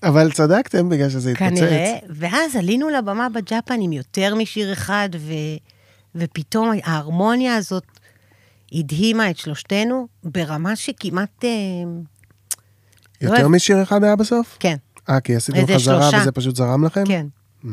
[0.04, 1.50] אבל צדקתם בגלל שזה התפוצץ.
[1.50, 5.34] כנראה, ואז עלינו לבמה בג'אפן עם יותר משיר אחד, ו...
[6.16, 7.84] ופתאום ההרמוניה הזאת
[8.72, 11.46] הדהימה את שלושתנו ברמה שכמעט...
[11.46, 11.50] אה,
[13.22, 14.58] לא יותר אוהב- משיר אחד היה בסוף?
[14.60, 14.76] כן,
[15.10, 16.18] אה, כי עשיתם חזרה שלושה.
[16.22, 17.04] וזה פשוט זרם לכם?
[17.06, 17.26] כן.
[17.64, 17.68] Mm.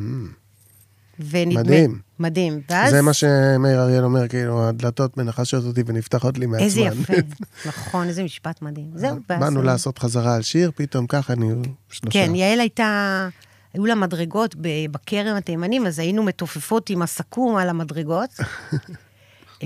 [1.18, 1.61] ונדמה...
[1.61, 1.98] מדהים.
[2.18, 2.61] מדהים.
[2.70, 2.90] ואז...
[2.90, 6.64] זה מה שמאיר אריאל אומר, כאילו, הדלתות מנחשות אותי ונפתחות לי מעצמן.
[6.64, 7.12] איזה יפה.
[7.68, 8.90] נכון, איזה משפט מדהים.
[8.94, 9.40] זהו, ואז...
[9.40, 11.57] באנו לעשות חזרה על שיר, פתאום ככה נהיו
[11.88, 12.27] שלושה.
[12.27, 13.29] כן, יעל הייתה,
[13.74, 14.55] היו לה מדרגות
[14.90, 18.31] בכרם התימנים, אז היינו מתופפות עם הסכו"ם על המדרגות.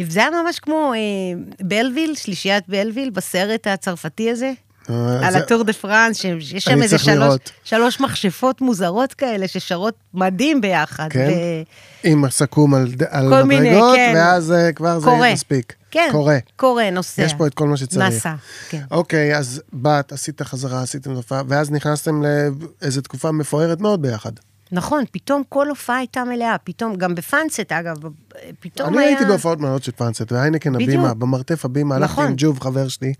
[0.06, 4.52] וזה היה ממש כמו אה, בלוויל, שלישיית בלוויל, בסרט הצרפתי הזה,
[4.88, 7.34] על זה- הטור דה פרנס, שיש שם אני איזה שלוש.
[7.64, 11.08] שלוש מכשפות מוזרות כאלה ששרות מדהים ביחד.
[11.10, 11.28] כן?
[11.32, 14.12] ו- עם הסכו"ם על על כל מיני, מדרגות, כן.
[14.16, 15.32] ואז אה, כבר זה קורה.
[15.32, 15.74] מספיק.
[15.90, 16.38] כן, קורה.
[16.56, 17.22] קורה, נוסע.
[17.22, 18.06] יש פה את כל מה שצריך.
[18.06, 18.34] נסע,
[18.68, 18.82] כן.
[18.90, 22.22] אוקיי, אז באת, עשית חזרה, עשיתם הופעה, ואז נכנסתם
[22.82, 24.32] לאיזו תקופה מפוארת מאוד ביחד.
[24.72, 27.96] נכון, פתאום כל הופעה הייתה מלאה, פתאום, גם בפאנסט, אגב,
[28.60, 29.06] פתאום אני היה...
[29.08, 30.88] הייתי בהופעות מלאות של פאנסט, והיינקן בדיוק.
[30.90, 32.26] הבימה, במרתף הבימה, הלכתי נכון.
[32.26, 33.12] עם ג'וב, חבר שלי.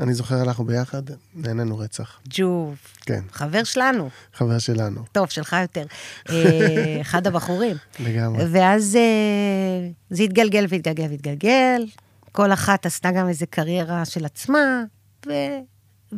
[0.00, 1.02] אני זוכר, הלכנו ביחד,
[1.34, 2.18] נהנינו רצח.
[2.28, 4.10] ג'וב, כן, חבר שלנו.
[4.34, 5.84] חבר שלנו, טוב, שלך יותר.
[6.30, 7.76] אה, אחד הבחורים.
[8.00, 8.44] לגמרי.
[8.50, 11.86] ואז אה, זה התגלגל והתגלגל והתגלגל,
[12.32, 14.82] כל אחת עשתה גם איזה קריירה של עצמה,
[15.26, 15.32] ו...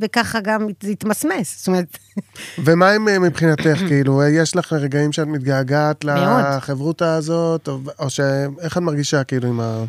[0.01, 1.59] וככה גם זה התמסמס.
[1.59, 1.99] זאת אומרת,
[2.65, 6.05] ומה עם אה, מבחינתך, כאילו, יש לך רגעים שאת מתגעגעת.
[6.05, 8.21] לחברותה הזאת, או- או ש...
[8.61, 9.85] איך את מרגישה, כאילו, עם ה...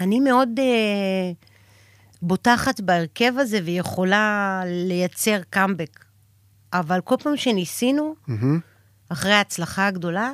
[0.00, 1.32] אני מאוד אה,
[2.22, 6.04] בוטחת בהרכב הזה ויכולה לייצר קאמבק.
[6.72, 8.60] אבל כל פעם שניסינו, מהמם.
[9.08, 10.32] אחרי ההצלחה הגדולה,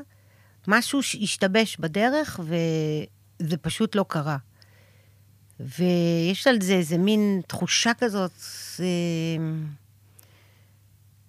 [0.69, 4.37] משהו השתבש בדרך, וזה פשוט לא קרה.
[5.61, 8.33] ויש על זה איזה מין תחושה כזאת,
[8.81, 8.87] אה,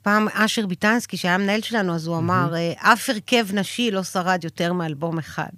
[0.02, 4.44] פעם אשר ביטנסקי, שהיה המנהל שלנו, אז הוא אמר, אה, אף הרכב נשי לא שרד
[4.44, 5.50] יותר מאלבום אחד.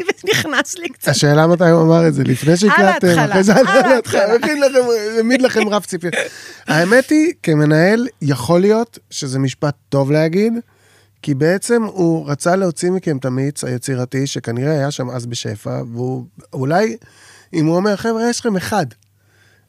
[0.00, 1.08] וזה נכנס לי קצת.
[1.08, 4.58] השאלה מתי הוא אמר את זה, לפני שהקלטתם, אחרי זה על ההתחלה, לכם,
[5.16, 6.14] העמיד לכם רף ציפיות.
[6.66, 10.52] האמת היא, כמנהל, יכול להיות שזה משפט טוב להגיד,
[11.22, 16.24] כי בעצם הוא רצה להוציא מכם את המיץ היצירתי, שכנראה היה שם אז בשפע, והוא
[16.52, 16.96] אולי,
[17.52, 18.86] אם הוא אומר, חבר'ה, יש לכם אחד,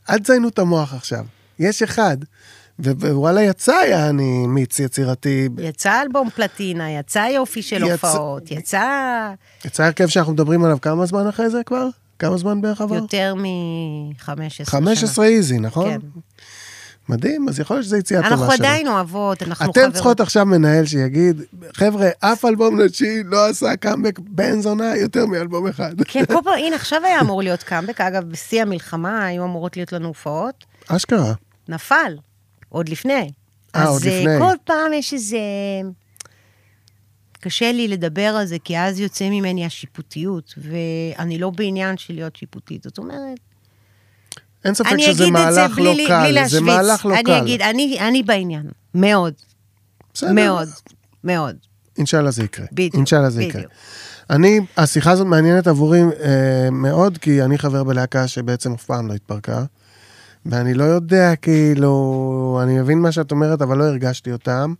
[0.09, 1.25] אל תזיינו את המוח עכשיו,
[1.59, 2.17] יש אחד.
[2.85, 9.29] ווואלה, יצא יעני מיץ יצירתי, יצא אלבום פלטינה, יצא יופי של יצא- הופעות, יצא
[9.65, 11.87] יצא הרכב שאנחנו מדברים עליו כמה זמן אחרי זה כבר?
[12.19, 12.95] כמה זמן בערך עבר?
[12.95, 14.65] יותר מ-15 שנה.
[14.65, 15.89] 15 איזי, נכון?
[15.91, 15.99] כן.
[17.09, 18.41] מדהים, אז יכול להיות שזו יציאה טובה שלו.
[18.45, 19.93] אנחנו עדיין אוהבות, אנחנו אתם חברות.
[19.93, 21.41] צריכות עכשיו מנהל שיגיד,
[21.73, 26.01] חבר'ה, אף אלבום נשי לא עשה קאמבק בן זונה יותר מאלבום אחד.
[26.07, 29.91] כן, כל פעם, הנה, עכשיו היה אמור להיות קאמבק, אגב, בשיא המלחמה היו אמורות להיות
[29.93, 31.33] לנו הופעות, אשכרה.
[31.69, 32.15] נפל,
[32.71, 33.31] עוד לפני.
[33.75, 34.39] אה, עוד אז אה, לפני.
[34.39, 35.37] כל פעם יש איזה...
[37.39, 42.35] קשה לי לדבר על זה, כי אז יוצא ממני השיפוטיות, ואני לא בעניין של להיות
[42.35, 42.83] שיפוטית.
[42.83, 43.39] זאת אומרת,
[44.65, 46.47] אין ספק שזה מהלך לא בלי, קל, בלי.
[46.47, 47.31] זה מהלך לא קל.
[47.31, 49.33] אני אגיד, אני, אני בעניין, מאוד,
[50.13, 50.31] בסדר.
[50.31, 50.69] מאוד,
[51.23, 51.55] מאוד.
[51.97, 52.65] אינשאללה זה יקרה.
[52.71, 53.61] בדיוק, אינשאללה זה יקרה.
[54.29, 59.13] אני, השיחה הזאת מעניינת עבורי אה, מאוד, כי אני חבר בלהקה שבעצם אף פעם לא
[59.13, 59.63] התפרקה.
[60.45, 64.73] ואני לא יודע, כאילו, אני מבין מה שאת אומרת, אבל לא הרגשתי אותם.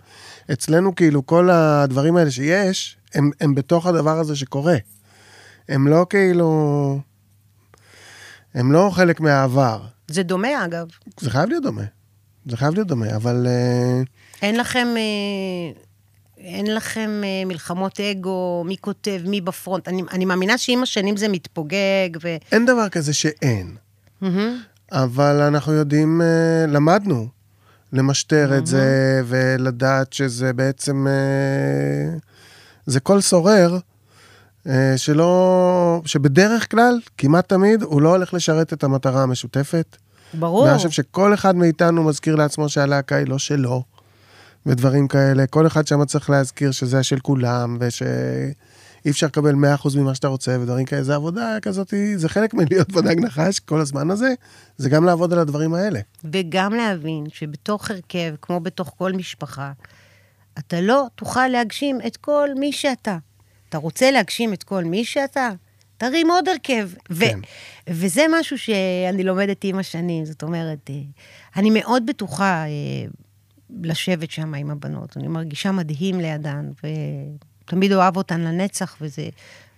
[0.52, 4.76] אצלנו, כאילו, כל הדברים האלה שיש, הם, הם בתוך הדבר הזה שקורה.
[5.70, 7.00] הם לא כאילו...
[8.54, 9.82] הם לא חלק מהעבר.
[10.08, 10.88] זה דומה, אגב.
[11.20, 11.84] זה חייב להיות דומה.
[12.46, 13.48] זה חייב להיות דומה, אבל...
[13.48, 14.02] אה,
[14.42, 15.82] אין לכם, אה,
[16.38, 19.88] אין לכם אה, מלחמות אגו, מי כותב, מי בפרונט.
[19.88, 22.36] אני, אני מאמינה שעם השנים זה מתפוגג, ו...
[22.52, 23.76] אין דבר כזה שאין.
[24.22, 24.62] מהמם.
[24.92, 27.28] אבל אנחנו יודעים, אה, למדנו
[27.94, 32.18] למשטר את זה ולדעת שזה בעצם, אה,
[32.86, 33.78] זה קול סורר,
[34.68, 39.98] אה, שלא, שבדרך כלל, כמעט תמיד, הוא לא הולך לשרת את המטרה המשותפת.
[40.34, 40.64] ברור.
[40.64, 43.84] ואני חושב שכל אחד מאיתנו מזכיר לעצמו שהלהקה היא לא שלו,
[44.66, 45.48] ודברים כאלה.
[45.48, 47.78] כל אחד שם צריך להזכיר שזה של כולם,
[49.02, 51.04] ושאי אפשר לקבל 100% ממה שאתה רוצה, ודברים כאלה.
[51.04, 54.34] זה עבודה כזאת, זה חלק מלהיות ודג נחש כל הזמן הזה,
[54.78, 56.00] זה גם לעבוד על הדברים האלה.
[56.24, 59.72] וגם להבין שבתוך הרכב, כמו בתוך כל משפחה,
[60.60, 63.18] אתה לא תוכל להגשים את כל מי שאתה.
[63.70, 65.50] אתה רוצה להגשים את כל מי שאתה?
[65.98, 66.90] תרים עוד הרכב.
[67.10, 67.40] ו- כן.
[67.90, 70.26] וזה משהו שאני לומדת עם השנים.
[70.26, 70.96] זאת אומרת, אה,
[71.56, 72.70] אני מאוד בטוחה אה,
[73.84, 75.18] לשבת שם עם הבנות.
[75.18, 76.72] אני מרגישה מדהים לידן,
[77.72, 79.22] ותמיד אוהב אותן לנצח, וזו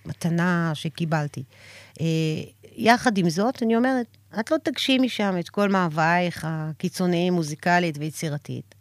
[0.05, 1.43] מתנה שקיבלתי.
[2.01, 2.05] אה,
[2.75, 4.05] יחד עם זאת, אני אומרת,
[4.39, 8.75] את לא תגשימי שם את כל מאווייך הקיצוניים, מוזיקלית ויצירתית.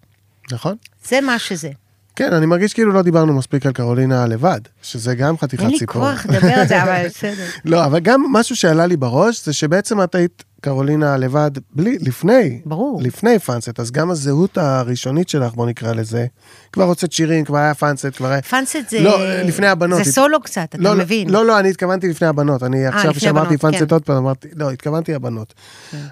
[0.53, 0.77] נכון?
[1.05, 1.71] זה מה שזה.
[2.17, 5.79] כן, אני מרגיש כאילו לא דיברנו מספיק על קרולינה לבד, שזה גם חתיכת אין לי
[5.79, 6.03] סיפור.
[6.03, 7.47] כוח לדבר על זה, אבל בסדר.
[7.65, 12.61] לא, אבל גם משהו שעלה לי בראש, זה שבעצם את היית קרולינה לבד, בלי, לפני.
[12.65, 13.03] ברור.
[13.03, 16.27] לפני פאנסט, אז גם הזהות הראשונית שלך, בוא נקרא לזה,
[16.73, 18.43] כבר הוצאת שירים, כבר היה Funset, כבר היה...
[18.43, 19.01] Funset זה...
[19.01, 20.05] לא, לפני הבנות.
[20.05, 21.31] זה סולו קצת, אתה לא, מבין.
[21.31, 22.63] לא, לא, אני התכוונתי לפני הבנות.
[22.63, 23.95] אני עכשיו לפני שאמרתי הבנות, Funset כן.
[23.95, 25.55] עוד פעם, אמרתי, לא, התכוונתי הבנות.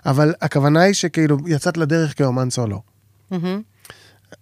[0.06, 2.82] אבל הכוונה היא שכאילו, יצאת לדרך כאומן סולו.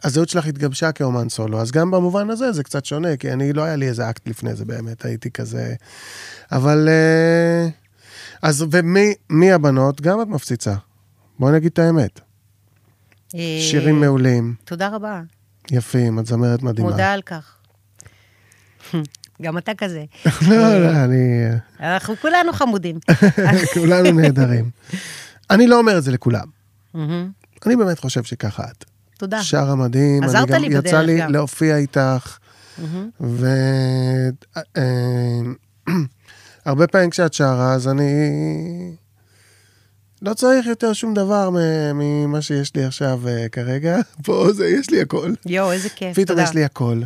[0.04, 3.62] הזהות שלך התגבשה כאומן סולו, אז גם במובן הזה זה קצת שונה, כי אני, לא
[3.62, 5.74] היה לי איזה אקט לפני זה באמת, הייתי כזה...
[6.52, 6.88] אבל...
[6.88, 7.68] אה,
[8.42, 10.00] אז ומי מי הבנות?
[10.00, 10.74] גם את מפציצה.
[11.38, 12.20] בואי נגיד את האמת.
[13.34, 15.22] אה, שירים מעולים, תודה רבה.
[15.70, 16.90] יפים, את זמרת מדהימה.
[16.90, 17.56] מודה על כך.
[19.42, 20.04] גם אתה כזה.
[20.50, 21.44] לא, לא, אני...
[21.80, 22.98] אנחנו כולנו חמודים.
[23.74, 24.70] כולנו נהדרים.
[25.50, 26.46] אני לא אומר את זה לכולם.
[27.66, 28.84] אני באמת חושב שככה את.
[29.18, 29.42] תודה.
[29.42, 30.22] שרה מדהים.
[30.22, 31.32] עזרת גם- לי יצא בדרך לי גם.
[31.32, 32.38] להופיע איתך,
[32.78, 33.08] מהמם.
[36.68, 38.12] והרבה פעמים כשאת שרה, אז אני
[40.22, 41.50] לא צריך יותר שום דבר
[41.94, 43.96] ממה שיש לי עכשיו אה, כרגע.
[44.24, 45.32] פה זה, יש לי הכל.
[45.46, 46.12] יואו, איזה כיף.
[46.12, 46.42] פתאום תודה.
[46.42, 47.02] יש לי הכל.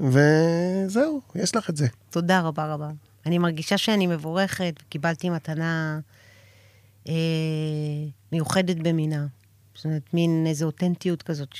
[0.00, 1.86] וזהו, יש לך את זה.
[2.10, 2.90] תודה רבה רבה.
[3.26, 6.00] אני מרגישה שאני מבורכת, וקיבלתי מתנה
[7.08, 7.14] אה,
[8.32, 9.26] מיוחדת במינה.
[9.74, 11.54] זאת אומרת, מין איזו אותנטיות כזאת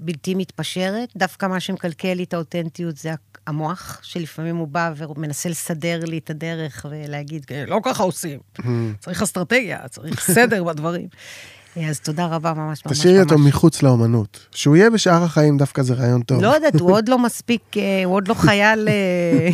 [0.00, 1.08] שבלתי מתפשרת.
[1.16, 3.12] דווקא מה שמקלקל לי את האותנטיות זה
[3.46, 8.38] המוח, שלפעמים הוא בא ומנסה לסדר לי את הדרך ולהגיד, "כן, לא ככה עושים,
[9.00, 11.08] צריך אסטרטגיה, צריך סדר בדברים.
[11.76, 12.98] אה, אז תודה רבה, ממש ממש ממש.
[12.98, 14.46] תשאירי אותו מחוץ לאומנות.
[14.50, 16.42] שהוא יהיה בשאר החיים דווקא זה רעיון טוב.
[16.42, 19.48] לא יודעת, הוא עוד לא מספיק, אה, הוא עוד לא חייל אה,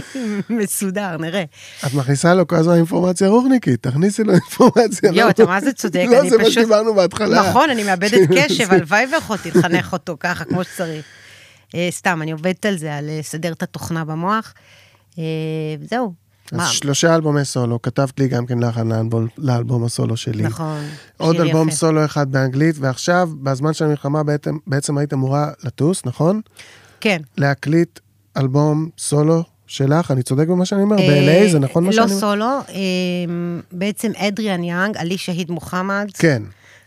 [0.58, 1.44] מסודר, נראה.
[1.86, 5.10] את מכניסה לו כל הזמן אינפורמציה רוחניקית, תכניסי לו אינפורמציה.
[5.12, 7.48] יואו, אתה מה זה צודק, לא, זה מה שדיברנו בהתחלה.
[7.48, 11.04] נכון, אני מאבדת קשב, הלוואי ויכולתי לחנך אותו ככה, כמו שצריך.
[11.74, 14.54] אה, סתם, אני עובדת על זה, על לסדר את התוכנה במוח.
[15.18, 15.22] אה,
[15.90, 16.12] זהו.
[16.52, 16.66] אז מה?
[16.66, 20.42] שלושה אלבומי סולו, כתבת לי גם כן לחן לאלבום- לאלבום הסולו שלי.
[20.42, 20.80] נכון.
[21.16, 21.76] עוד אלבום יפה.
[21.76, 26.40] סולו אחד באנגלית, ועכשיו, בזמן של המלחמה בעצם, בעצם היית אמורה לטוס, נכון?
[27.00, 27.20] כן.
[27.38, 28.00] להקליט
[28.36, 30.98] אלבום סולו שלך, אני צודק במה שאני אומר?
[30.98, 32.20] אה, ב-LA, זה נכון מה שאני לא אומר?
[32.20, 32.74] סולו, אה,
[33.72, 36.06] בעצם אדריאן יאנג, עלי שהיד מוחמד.
[36.14, 36.42] כן,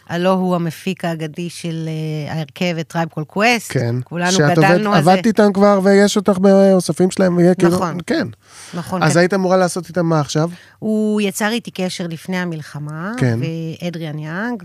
[0.10, 1.90] הלא הוא המפיק האגדי של
[2.30, 3.72] ההרכב A Tribe Called Quest.
[3.72, 3.96] כן.
[4.04, 5.12] כולנו גדלנו על זה.
[5.12, 7.98] עבדת איתם כבר ויש אותך באוספים שלהם, ויהיה כאילו, נכון.
[8.08, 8.28] כן.
[8.74, 9.04] נכון.
[9.04, 9.20] אז כן.
[9.20, 10.50] היית אמורה לעשות איתם מה עכשיו?
[10.80, 13.40] הוא יצר איתי קשר לפני המלחמה, כן.
[13.82, 14.64] ואדריאן יאנג,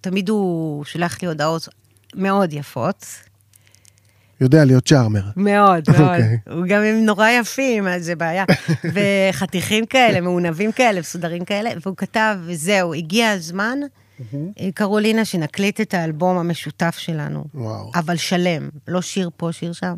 [0.00, 1.68] תמיד הוא שולח לי הודעות
[2.14, 3.06] מאוד יפות.
[4.40, 5.22] יודע להיות charmer.
[5.36, 6.00] מאוד, מאוד.
[6.00, 6.38] אוקיי.
[6.50, 8.44] הוא גם הם נורא יפים, אז זה בעיה.
[8.94, 13.78] וחתיכים כאלה, מעונבים כאלה, מסודרים כאלה, והוא כתב, וזהו, הגיע הזמן,
[14.60, 17.44] אה, קרולינה, שנקליט את האלבום המשותף שלנו.
[17.54, 17.90] וואו.
[17.94, 19.94] אבל שלם, לא שיר פה, שיר שם,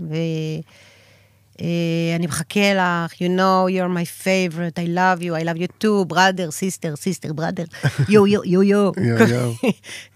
[1.60, 6.04] ואני מחכה לך, you know, you're my favorite, I love you, I love you too,
[6.14, 8.90] brother, sister, sister, brother, יו, יו, יו, יו.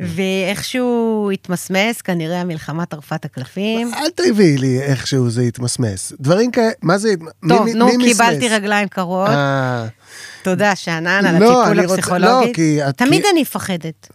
[0.00, 3.94] ואיכשהו התמסמס, כנראה המלחמה טרפה את הקלפים.
[3.94, 6.12] אל תביאי לי איכשהו זה יתמסמס.
[6.20, 7.14] דברים כאלה, מה זה,
[7.48, 8.08] טוב, מי- נו, מי מסמס?
[8.08, 9.30] קיבלתי רגליים קרות.
[10.46, 12.78] אה, תודה, שאנן, על לא, הטיפול הפסיכולוגי.
[12.86, 14.08] לא, תמיד אני מפחדת.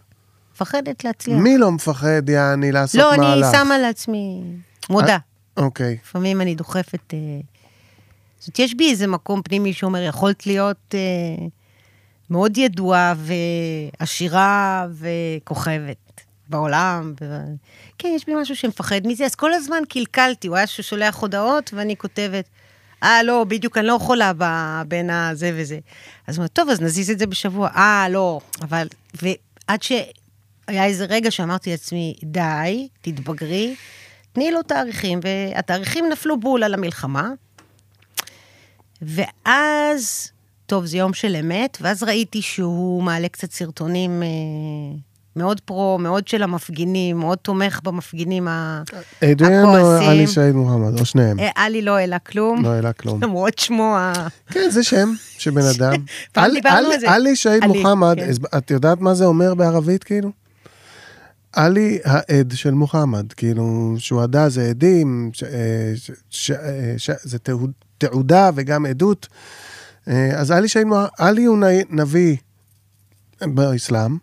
[0.54, 1.38] מפחדת להצליח.
[1.38, 3.46] מי לא מפחד, יעני, לעשות לא, מהלך?
[3.46, 4.42] אני שמה לעצמי,
[4.90, 5.18] מודה.
[5.56, 5.98] אוקיי.
[6.02, 7.14] לפעמים אני דוחפת...
[7.14, 7.18] אה,
[8.38, 11.46] זאת אומרת, יש בי איזה מקום פנימי שאומר, יכולת להיות אה,
[12.30, 13.14] מאוד ידועה
[13.98, 15.96] ועשירה וכוכבת
[16.48, 17.14] בעולם.
[17.20, 17.40] ו...
[17.98, 21.96] כן, יש בי משהו שמפחד מזה, אז כל הזמן קלקלתי, הוא היה ששולח הודעות ואני
[21.96, 22.44] כותבת,
[23.02, 24.32] אה, לא, בדיוק, אני לא יכולה
[24.88, 25.78] בין הזה וזה.
[26.26, 27.68] אז הוא אומר, טוב, אז נזיז את זה בשבוע.
[27.76, 28.88] אה, לא, אבל...
[29.22, 33.74] ועד שהיה איזה רגע שאמרתי לעצמי, די, תתבגרי,
[34.32, 37.30] תני לו תאריכים, והתאריכים נפלו בול על המלחמה.
[39.02, 40.30] ואז,
[40.66, 44.28] טוב, זה יום של אמת, ואז ראיתי שהוא מעלה קצת סרטונים אה,
[45.38, 48.82] מאוד פרו, מאוד של המפגינים, מאוד תומך במפגינים ה-
[49.24, 50.08] אדריאן או הכועסים.
[50.08, 51.38] עלי שהיד מוחמד, או שניהם.
[51.40, 53.22] אה, עלי לא העלה כלום, לא העלה כלום.
[53.22, 54.12] למרות שמו ה...
[54.50, 55.92] כן, זה שם של בן אדם.
[56.32, 57.10] פעם דיברנו על זה.
[57.10, 58.30] עלי עלי, מוחמד, כן.
[58.58, 60.30] את יודעת מה זה אומר בערבית, כאילו?
[61.52, 65.48] עלי העד של מוחמד, כאילו, שוהדה זה עדים, אה,
[66.50, 69.26] אה, זה תעוד- תעודה וגם עדות.
[70.08, 71.58] אה, אז עלי מוחמד, עלי הוא
[71.90, 72.36] נביא
[73.42, 74.16] באסלאם.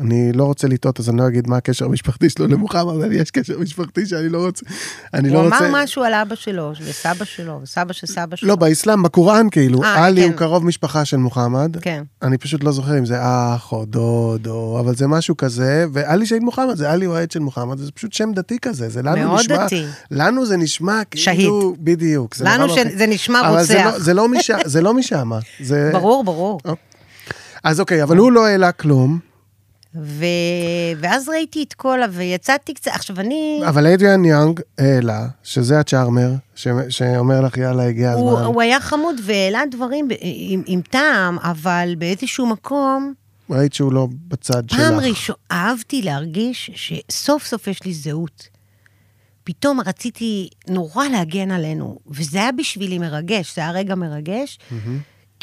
[0.00, 3.30] אני לא רוצה לטעות, אז אני לא אגיד מה הקשר המשפחתי שלו למוחמד, אבל יש
[3.30, 4.66] קשר משפחתי שאני לא רוצה...
[5.14, 5.68] אני הוא לא אמר רוצה...
[5.72, 8.48] משהו על אבא שלו, וסבא שלו, וסבא של סבא שלו.
[8.48, 10.28] לא, באסלאם, בקוראן כאילו, אה, עלי כן.
[10.28, 11.76] הוא קרוב משפחה של מוחמד.
[11.80, 12.02] כן.
[12.22, 14.80] אני פשוט לא זוכר אם זה אח או דוד או...
[14.80, 18.12] אבל זה משהו כזה, ועלי שהיד מוחמד, זה עלי הוא העד של מוחמד, זה פשוט
[18.12, 19.64] שם דתי כזה, זה לנו מאוד נשמע...
[19.64, 19.84] דתי.
[20.10, 21.22] לנו זה נשמע כאילו...
[21.24, 21.84] שהיד.
[21.84, 22.34] בדיוק.
[22.34, 22.68] זה לנו.
[22.68, 23.94] שזה נשמע אבל זה רוצח.
[23.94, 25.30] לא- זה לא משם, זה לא משם.
[25.60, 25.90] זה...
[25.92, 26.60] ברור, ברור.
[27.64, 29.31] אז אוקיי, אבל הוא לא העלה כלום,
[29.94, 30.24] ו...
[30.98, 32.06] ואז ראיתי את כל ה...
[32.10, 32.90] ויצאתי קצת...
[32.94, 33.62] עכשיו, אני...
[33.68, 36.68] אבל אדריאן יאנג העלה, שזה הצ'ארמר, ש...
[36.88, 38.44] שאומר לך, יאללה, הגיע הוא, הזמן.
[38.44, 43.12] הוא היה חמוד והעלה דברים ב- עם, עם טעם, אבל באיזשהו מקום,
[43.50, 44.80] ראית שהוא לא בצד שלך.
[44.80, 48.48] פעם ראשונה, אהבתי להרגיש שסוף סוף יש לי זהות.
[49.44, 54.58] פתאום רציתי נורא להגן עלינו, וזה היה בשבילי מרגש, זה היה רגע מרגש,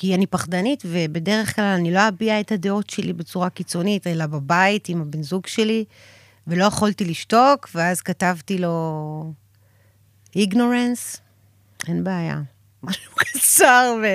[0.01, 4.89] כי אני פחדנית, ובדרך כלל אני לא אביע את הדעות שלי בצורה קיצונית, אלא בבית
[4.89, 5.85] עם הבן זוג שלי,
[6.47, 9.33] ולא יכולתי לשתוק, ואז כתבתי לו,
[10.35, 11.17] איגנורנס,
[11.87, 12.41] אין בעיה.
[12.83, 14.05] משהו קצר, ו...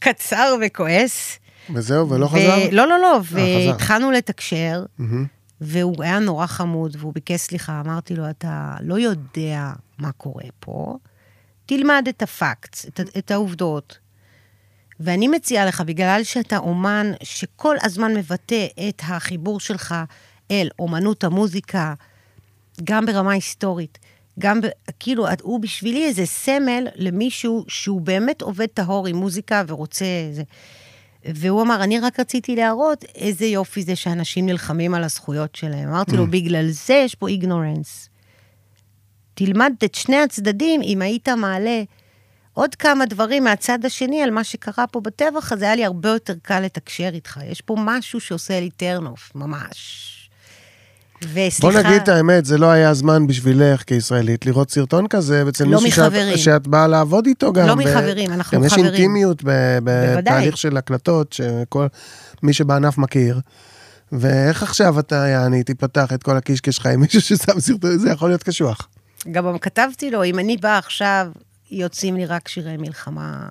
[0.00, 1.38] קצר וכועס.
[1.74, 2.68] וזהו, ולא ו- חזר?
[2.72, 3.36] לא, לא, לא, חזר.
[3.36, 5.26] והתחלנו לתקשר, מהמם.
[5.60, 10.96] והוא היה נורא חמוד, והוא ביקש סליחה, אמרתי לו, אתה לא יודע מה קורה פה,
[11.66, 14.05] תלמד את הפקטס, את, את העובדות.
[15.00, 19.94] ואני מציעה לך, בגלל שאתה אומן שכל הזמן מבטא את החיבור שלך
[20.50, 21.94] אל אומנות המוזיקה,
[22.84, 23.98] גם ברמה היסטורית,
[24.38, 24.66] גם, ב,
[25.00, 30.04] כאילו, הוא בשבילי איזה סמל למישהו שהוא באמת עובד טהור עם מוזיקה ורוצה...
[30.32, 30.42] זה.
[31.24, 35.88] והוא אמר, אני רק רציתי להראות איזה יופי זה שאנשים נלחמים על הזכויות שלהם.
[35.88, 38.08] אמרתי לו, בגלל זה יש פה איגנורנס.
[39.34, 41.82] תלמד את שני הצדדים, אם היית מעלה
[42.56, 46.34] עוד כמה דברים מהצד השני על מה שקרה פה בטבח, אז היה לי הרבה יותר
[46.42, 47.40] קל לתקשר איתך.
[47.50, 50.02] יש פה משהו שעושה לי טרנוף, ממש.
[51.22, 51.60] וסליחה...
[51.60, 55.82] בוא נגיד את האמת, זה לא היה זמן בשבילך כישראלית לראות סרטון כזה, אצל לא
[55.82, 56.38] מישהו שאת.
[56.38, 57.66] שאת באה לעבוד איתו גם.
[57.66, 58.86] לא ו- מחברים, אנחנו גם יש חברים.
[58.86, 59.78] אינטימיות ב-
[60.18, 61.86] בתהליך של הקלטות, שכל
[62.42, 63.40] מי שבענף מכיר.
[64.12, 68.28] ואיך עכשיו אתה, יעני, תיפתח את כל הקישקש שלך עם מישהו ששם סרטון, זה יכול
[68.28, 68.88] להיות קשוח.
[69.32, 71.28] גם כתבתי לו, אם אני באה עכשיו,
[71.70, 73.48] יוצאים לי רק שירי מלחמה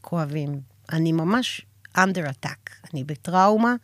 [0.00, 0.60] כואבים.
[0.92, 3.74] אני ממש under attack, אני בטראומה,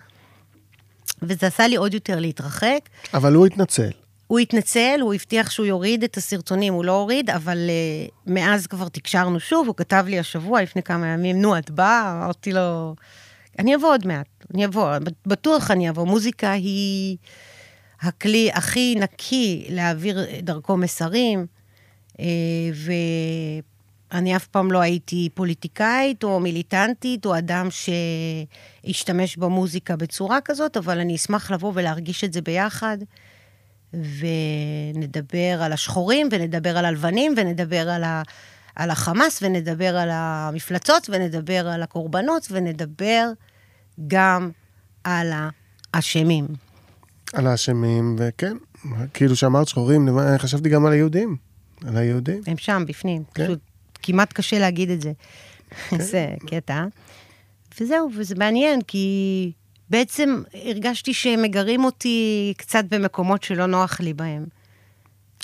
[1.22, 2.88] וזה עשה לי עוד יותר להתרחק.
[3.14, 3.90] אבל הוא התנצל.
[4.26, 8.88] הוא התנצל, הוא הבטיח שהוא יוריד את הסרטונים, הוא לא הוריד, אבל uh, מאז כבר
[8.88, 12.22] תקשרנו שוב, הוא כתב לי השבוע, לפני כמה ימים, נו, את באה?
[12.24, 12.94] אמרתי לו,
[13.58, 14.90] אני אבוא עוד מעט, אני אבוא,
[15.26, 16.06] בטוח אני אבוא.
[16.06, 17.16] מוזיקה היא
[18.00, 21.46] הכלי הכי נקי להעביר דרכו מסרים,
[22.22, 23.64] uh,
[24.12, 30.98] אני אף פעם לא הייתי פוליטיקאית או מיליטנטית או אדם שהשתמש במוזיקה בצורה כזאת, אבל
[30.98, 32.98] אני אשמח לבוא ולהרגיש את זה ביחד,
[33.92, 38.22] ונדבר על השחורים, ונדבר על הלבנים, ונדבר על, ה,
[38.76, 43.28] על החמאס, ונדבר על המפלצות, ונדבר על הקורבנות, ונדבר
[44.08, 44.50] גם
[45.04, 45.32] על
[45.94, 46.46] האשמים.
[47.32, 48.56] על האשמים, וכן,
[49.14, 50.08] כאילו שאמרת שחורים,
[50.38, 51.51] חשבתי גם על היהודים.
[51.86, 52.40] על היהודים.
[52.46, 53.22] הם שם, בפנים.
[53.34, 53.44] כן.
[53.44, 53.58] פשוט
[54.02, 55.12] כמעט קשה להגיד את זה.
[55.88, 56.00] כן.
[56.12, 56.84] זה קטע.
[57.80, 59.52] וזהו, וזה מעניין, כי
[59.90, 64.46] בעצם הרגשתי שהם מגרים אותי קצת במקומות שלא נוח לי בהם.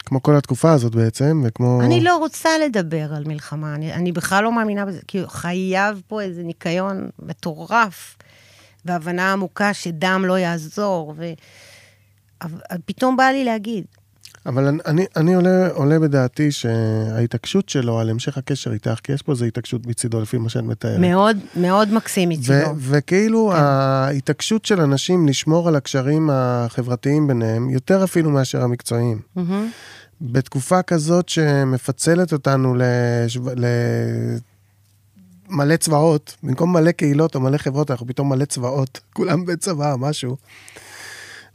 [0.05, 1.83] כמו כל התקופה הזאת בעצם, וכמו...
[1.83, 6.21] אני לא רוצה לדבר על מלחמה, אני, אני בכלל לא מאמינה בזה, כי חייב פה
[6.21, 8.17] איזה ניקיון מטורף,
[8.85, 11.33] והבנה עמוקה שדם לא יעזור, ו...
[12.85, 13.85] פתאום בא לי להגיד,
[14.49, 19.33] אבל אני, אני עולה, עולה בדעתי שההתעקשות שלו על המשך הקשר איתך, כי יש פה
[19.33, 21.01] איזו התעקשות מצידו, לפי מה שאת מתארת.
[21.01, 22.75] מאוד, מאוד מקסים מצידו.
[22.79, 23.59] וכאילו כן.
[23.63, 29.21] ההתעקשות של אנשים לשמור על הקשרים החברתיים ביניהם, יותר אפילו מאשר המקצועיים.
[29.37, 29.41] Mm-hmm.
[30.21, 33.41] בתקופה כזאת שמפצלת אותנו לשו...
[35.49, 40.37] למלא צבאות, במקום מלא קהילות או מלא חברות, אנחנו פתאום מלא צבאות, כולם בצבא, משהו.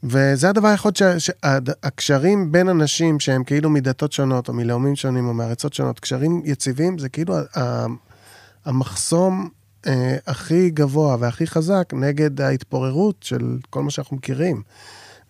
[0.03, 5.73] וזה הדבר היחיד שהקשרים בין אנשים שהם כאילו מדתות שונות, או מלאומים שונים, או מארצות
[5.73, 7.35] שונות, קשרים יציבים, זה כאילו
[8.65, 9.49] המחסום
[9.87, 14.61] אה, הכי גבוה והכי חזק נגד ההתפוררות של כל מה שאנחנו מכירים.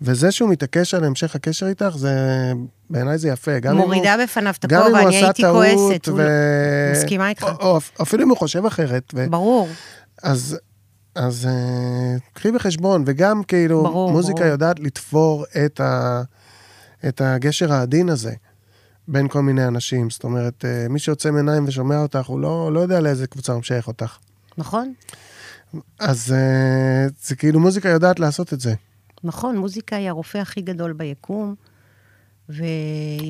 [0.01, 2.51] וזה שהוא מתעקש על המשך הקשר איתך, זה,
[2.89, 3.59] בעיניי זה יפה.
[3.59, 6.27] גם מורידה הוא, בפניו את הכובע, אני הייתי כועסת, ו...
[6.91, 7.43] מסכימה איתך.
[7.43, 9.13] או, או, אפילו אם הוא חושב אחרת.
[9.15, 9.29] ו...
[9.29, 9.69] ברור.
[10.23, 10.57] אז
[11.15, 14.51] אז uh, קחי בחשבון, וגם כאילו, ברור, מוזיקה ברור.
[14.51, 16.21] יודעת לתפור את, ה,
[17.07, 18.33] את הגשר העדין הזה
[19.07, 20.09] בין כל מיני אנשים.
[20.09, 23.59] זאת אומרת, uh, מי שיוצא מעיניים ושומע אותך, הוא לא, לא יודע לאיזה קבוצה הוא
[23.59, 24.17] משייך אותך.
[24.57, 24.93] נכון.
[25.99, 28.73] אז uh, זה כאילו, מוזיקה יודעת לעשות את זה.
[29.23, 31.55] נכון, מוזיקה היא הרופא הכי גדול ביקום.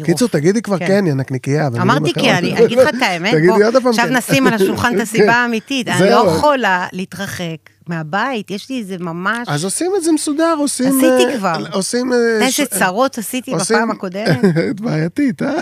[0.04, 1.68] קיצור, תגידי כבר כן, יא נקניקייה.
[1.68, 3.34] אמרתי כן, אני אגיד לך את האמת,
[3.84, 4.18] בוא, עכשיו כן.
[4.18, 5.30] נשים על השולחן את הסיבה כן.
[5.30, 5.88] האמיתית.
[5.88, 9.48] אני לא יכולה להתרחק מהבית, יש לי איזה ממש...
[9.48, 10.88] אז עושים את זה מסודר, עושים...
[10.88, 11.66] עשיתי אה, כבר.
[11.74, 12.14] עושים...
[12.14, 14.40] אה, איזה צרות עשיתי בפעם הקודמת.
[14.82, 15.60] בעייתית, אה?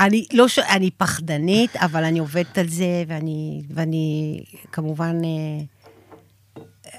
[0.00, 0.58] אני לא ש...
[0.58, 4.40] אני פחדנית, אבל אני עובדת על זה, ואני, ואני
[4.72, 5.16] כמובן...
[5.24, 5.64] אה,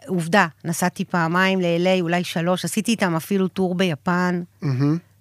[0.08, 4.42] עובדה, נסעתי פעמיים ל-LA, אולי שלוש, עשיתי איתם אפילו טור ביפן.
[4.64, 4.68] Mm-hmm.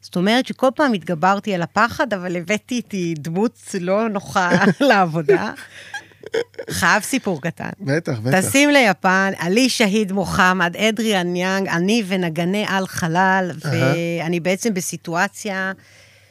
[0.01, 4.51] זאת אומרת שכל פעם התגברתי על הפחד, אבל הבאתי איתי דמות לא נוחה
[4.89, 5.53] לעבודה.
[6.71, 7.69] חייב סיפור קטן.
[7.81, 8.39] בטח, בטח.
[8.41, 15.73] טסים ליפן, עלי שהיד מוחמד, אדריאן יאנג, אני ונגני על חלל, ואני בעצם בסיטואציה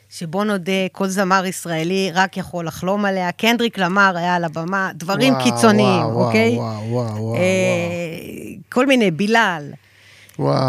[0.09, 3.31] שבוא נודה, כל זמר ישראלי רק יכול לחלום עליה.
[3.31, 6.55] קנדריק למר היה על הבמה, דברים וואו, קיצוניים, וואו, אוקיי?
[6.55, 8.61] וואו, וואו, וואו, אה, וואו.
[8.69, 9.71] כל מיני, בילאל.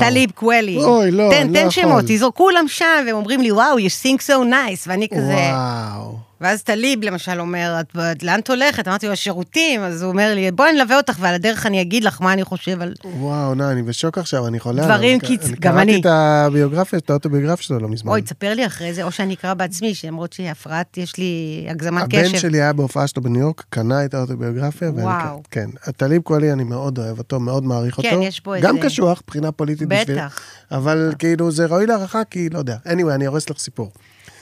[0.01, 0.77] טליב קוולי.
[0.77, 1.71] אוי, לא, תן, לא תן.
[1.71, 5.35] שמות, תזרוק, כולם שם, והם אומרים לי, וואו, you sing so nice, ואני כזה...
[5.35, 6.26] וואו.
[6.41, 8.89] ואז טליב למשל אומר, את, את לאן את הולכת?
[8.89, 12.21] אמרתי לו, השירותים, אז הוא אומר לי, בואי נלווה אותך, ועל הדרך אני אגיד לך
[12.21, 12.95] מה אני חושב על...
[13.05, 14.85] וואו, נה, אני בשוק עכשיו, אני חולה.
[14.85, 15.43] דברים קיצ...
[15.61, 15.93] גם אני.
[15.93, 18.11] קראתי את הביוגרפיה, את האוטוביוגרפיה שלו לא מזמן.
[18.11, 22.19] אוי, תספר לי אחרי זה, או שאני אקרא בעצמי, שלמרות שהפרעת, יש לי הגזמת קשב.
[22.19, 24.91] הבן שלי היה בהופעה שלו בניו יורק, קנה את האוטוביוגרפיה.
[24.91, 25.43] וואו.
[25.51, 28.23] כן, טליב קוולי, אני מאוד אוהב אותו, מאוד מעריך כן, אותו.
[28.23, 28.67] יש פה איזה...
[28.67, 30.17] גם קשוח, מבחינה פוליטית בשביל...
[30.17, 30.41] בטח.
[30.71, 32.77] אבל כאילו, זה ראוי להערכה, כי לא יודע.
[32.87, 33.91] anyway, אני הורס לך סיפור.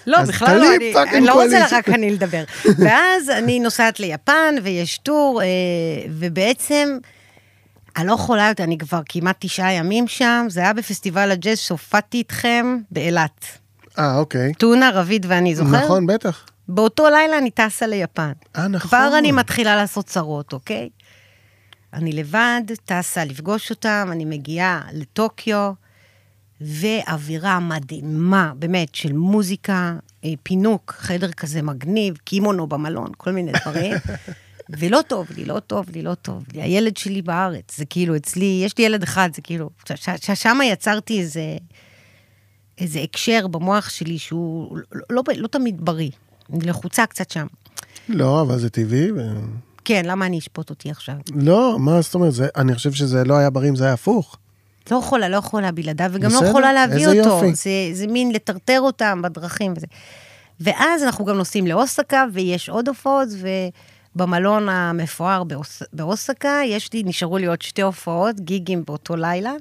[0.07, 2.45] לא, בכלל לא, אני, אני לא רוצה רק אני לדבר.
[2.85, 5.47] ואז אני נוסעת ליפן, ויש טור, אה,
[6.11, 6.99] ובעצם,
[7.97, 12.19] אני לא יכולה יותר, אני כבר כמעט תשעה ימים שם, זה היה בפסטיבל הג'אז שהופעתי
[12.19, 13.45] איתכם באילת.
[13.99, 14.55] אה, אוקיי.
[14.55, 15.85] טונה, רביד ואני, זוכר?
[15.85, 16.47] נכון, בטח.
[16.69, 18.33] באותו לילה אני טסה ליפן.
[18.57, 18.89] אה, נכון.
[18.89, 20.89] כבר אני מתחילה לעשות צרות, אוקיי?
[21.93, 25.73] אני לבד, טסה לפגוש אותם, אני מגיעה לטוקיו,
[26.61, 33.93] ואווירה מדהימה, באמת, של מוזיקה, אה, פינוק, חדר כזה מגניב, קימונו במלון, כל מיני דברים.
[34.79, 36.63] ולא טוב לי, לא טוב לי, לא טוב לי.
[36.63, 39.71] הילד שלי בארץ, זה כאילו אצלי, יש לי ילד אחד, זה כאילו,
[40.21, 41.57] ששם יצרתי איזה,
[42.79, 46.11] איזה הקשר במוח שלי שהוא לא, לא, לא תמיד בריא.
[46.53, 47.47] אני לחוצה קצת שם.
[48.09, 49.13] לא, אבל זה טבעי.
[49.13, 49.19] ו...
[49.85, 51.15] כן, למה אני אשפוט אותי עכשיו?
[51.35, 52.33] לא, מה זאת אומרת?
[52.33, 54.37] זה, אני חושב שזה לא היה בריא אם זה היה הפוך.
[54.91, 57.19] לא יכולה, לא יכולה בלעדיו, וגם בסדר, לא יכולה להביא אותו.
[57.19, 57.55] יופי.
[57.55, 59.87] זה, זה מין לטרטר אותם בדרכים וזה.
[60.61, 63.29] ואז אנחנו גם נוסעים לאוסקה, ויש עוד הופעות,
[64.15, 69.53] ובמלון המפואר באוס, באוסקה, יש לי, נשארו לי עוד שתי הופעות, גיגים באותו לילה,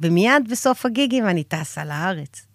[0.00, 2.46] ומיד בסוף הגיגים אני טסה לארץ.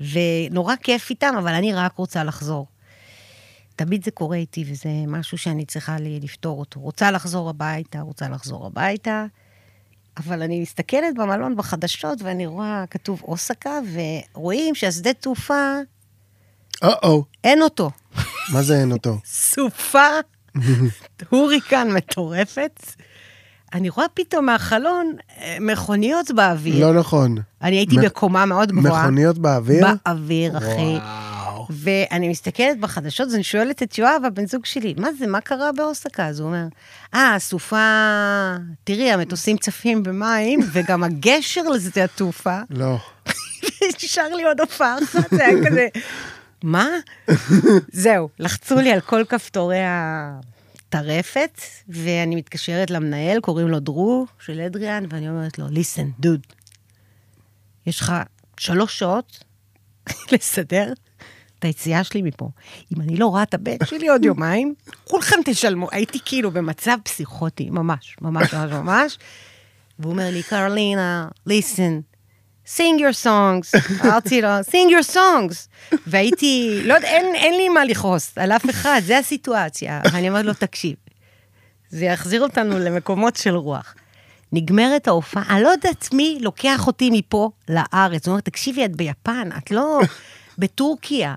[0.00, 2.66] ונורא כיף איתם, אבל אני רק רוצה לחזור.
[3.76, 6.80] תמיד זה קורה איתי, וזה משהו שאני צריכה לפתור אותו.
[6.80, 9.24] רוצה לחזור הביתה, רוצה לחזור הביתה,
[10.16, 13.78] אבל אני מסתכלת במלון בחדשות, ואני רואה, כתוב אוסקה,
[14.34, 15.74] ורואים שהשדה תעופה,
[16.82, 17.90] או-או, אין אותו.
[18.52, 19.18] מה זה אין אותו?
[19.54, 20.06] סופה,
[21.28, 22.80] הוריקן מטורפת.
[23.74, 26.86] אני רואה פתאום מהחלון אה, מכוניות באוויר.
[26.86, 27.36] לא נכון.
[27.62, 29.02] אני הייתי מ- בקומה מאוד גבוהה.
[29.02, 29.86] מכוניות באוויר?
[30.06, 30.98] באוויר, אחי.
[31.68, 31.80] וואו.
[32.08, 35.72] ואני מסתכלת בחדשות, אז אני שואלת את יואב, הבן זוג שלי, מה זה, מה קרה
[35.72, 36.26] באוסקה?
[36.26, 36.64] אז הוא אומר,
[37.14, 42.98] אה, הסופה, תראי, המטוסים צפים במים, וגם הגשר לשדה התעופה, לא.
[44.04, 45.88] נשאר לי עוד הופעה אחת, זה היה כזה,
[46.62, 46.88] מה?
[47.92, 49.82] זהו, לחצו לי על כל כפתורי
[50.88, 56.40] הטרפת, ואני מתקשרת למנהל, קוראים לו דרו, של אדריאן, ואני אומרת לו, listen, דוד,
[57.86, 58.12] יש לך
[58.58, 59.44] שלוש שעות
[60.32, 60.92] לסדר
[61.62, 62.48] את היציאה שלי מפה.
[62.96, 65.88] אם אני לא רואה את הבן שלי עוד יומיים, כולכם תשלמו.
[65.90, 69.18] הייתי כאילו במצב פסיכוטי, ממש, ממש, ממש, ממש.
[69.98, 72.02] והוא אומר לי, קרלינה, listen,
[72.66, 73.80] sing your songs.
[74.04, 75.68] אמרתי לו, sing your songs.
[76.06, 80.00] והייתי, לא יודע, אין, אין לי מה לכעוס על אף אחד, זה הסיטואציה.
[80.12, 80.94] ואני אומרת לו, תקשיב,
[81.90, 83.94] זה יחזיר אותנו למקומות של רוח.
[84.52, 88.26] נגמרת ההופעה, אני לא יודעת מי לוקח אותי מפה לארץ.
[88.26, 90.00] הוא אומר, תקשיבי, את ביפן, את לא
[90.58, 91.34] בטורקיה,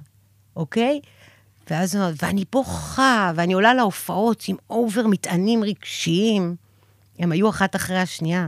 [0.56, 0.99] אוקיי?
[1.70, 6.56] ואז הוא אומר, ואני בוכה, ואני עולה להופעות עם אובר מטענים רגשיים.
[7.20, 8.47] הם היו אחת אחרי השנייה.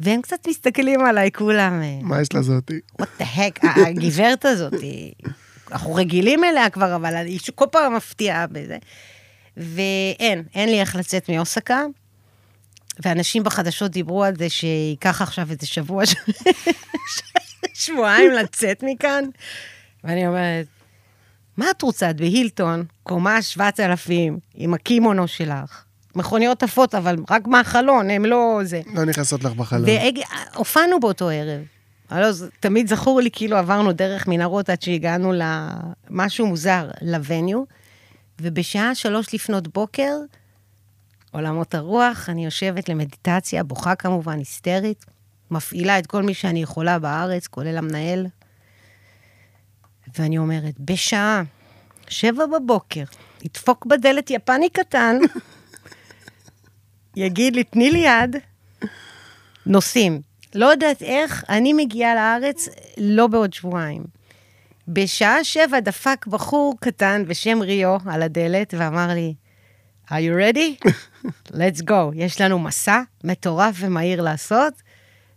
[0.00, 2.80] והם קצת מסתכלים עליי, כולם, מה יש לזאתי?
[3.02, 4.74] what the heck, הגברת הזאת,
[5.72, 8.78] אנחנו רגילים אליה כבר, אבל היא כל פעם מפתיעה בזה.
[9.56, 11.84] ואין, אין לי איך לצאת מאוסקה.
[13.00, 16.04] ואנשים בחדשות דיברו על זה שייקח עכשיו איזה שבוע,
[17.74, 19.24] שבועיים לצאת מכאן.
[20.04, 20.66] ואני אומרת,
[21.58, 22.10] מה את רוצה?
[22.10, 25.84] את בהילטון, קומה 7,000, עם הקימונו שלך.
[26.14, 28.80] מכוניות עפות, אבל רק מהחלון, הם לא זה.
[28.94, 29.88] לא נכנסות לך בחלום.
[30.54, 31.60] והופענו באותו ערב.
[32.30, 37.64] זה תמיד זכור לי כאילו עברנו דרך מנהרות עד שהגענו למשהו מוזר, לווניו,
[38.40, 40.16] ובשעה שלוש לפנות בוקר,
[41.30, 45.04] עולמות הרוח, אני יושבת למדיטציה, בוכה כמובן, היסטרית,
[45.50, 48.26] מפעילה את כל מי שאני יכולה בארץ, כולל המנהל,
[50.18, 51.42] ואני אומרת, בשעה
[52.08, 53.04] שבע בבוקר,
[53.44, 55.16] ידפוק בדלת יפני קטן,
[57.16, 58.36] יגיד לי, תני לי יד,
[59.66, 60.20] נוסעים.
[60.54, 64.04] לא יודעת איך, אני מגיעה לארץ לא בעוד שבועיים.
[64.88, 69.34] בשעה שבע דפק בחור קטן בשם ריו על הדלת ואמר לי,
[70.08, 70.88] are you ready?
[71.60, 72.14] let's go.
[72.14, 74.74] יש לנו מסע מטורף ומהיר לעשות,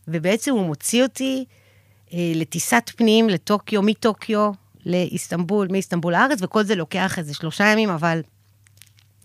[0.08, 1.46] ובעצם הוא מוציא אותי
[2.14, 4.52] לטיסת פנים לטוקיו, מטוקיו
[4.86, 8.22] לאיסטנבול, מאיסטנבול לארץ, וכל זה לוקח איזה שלושה ימים, אבל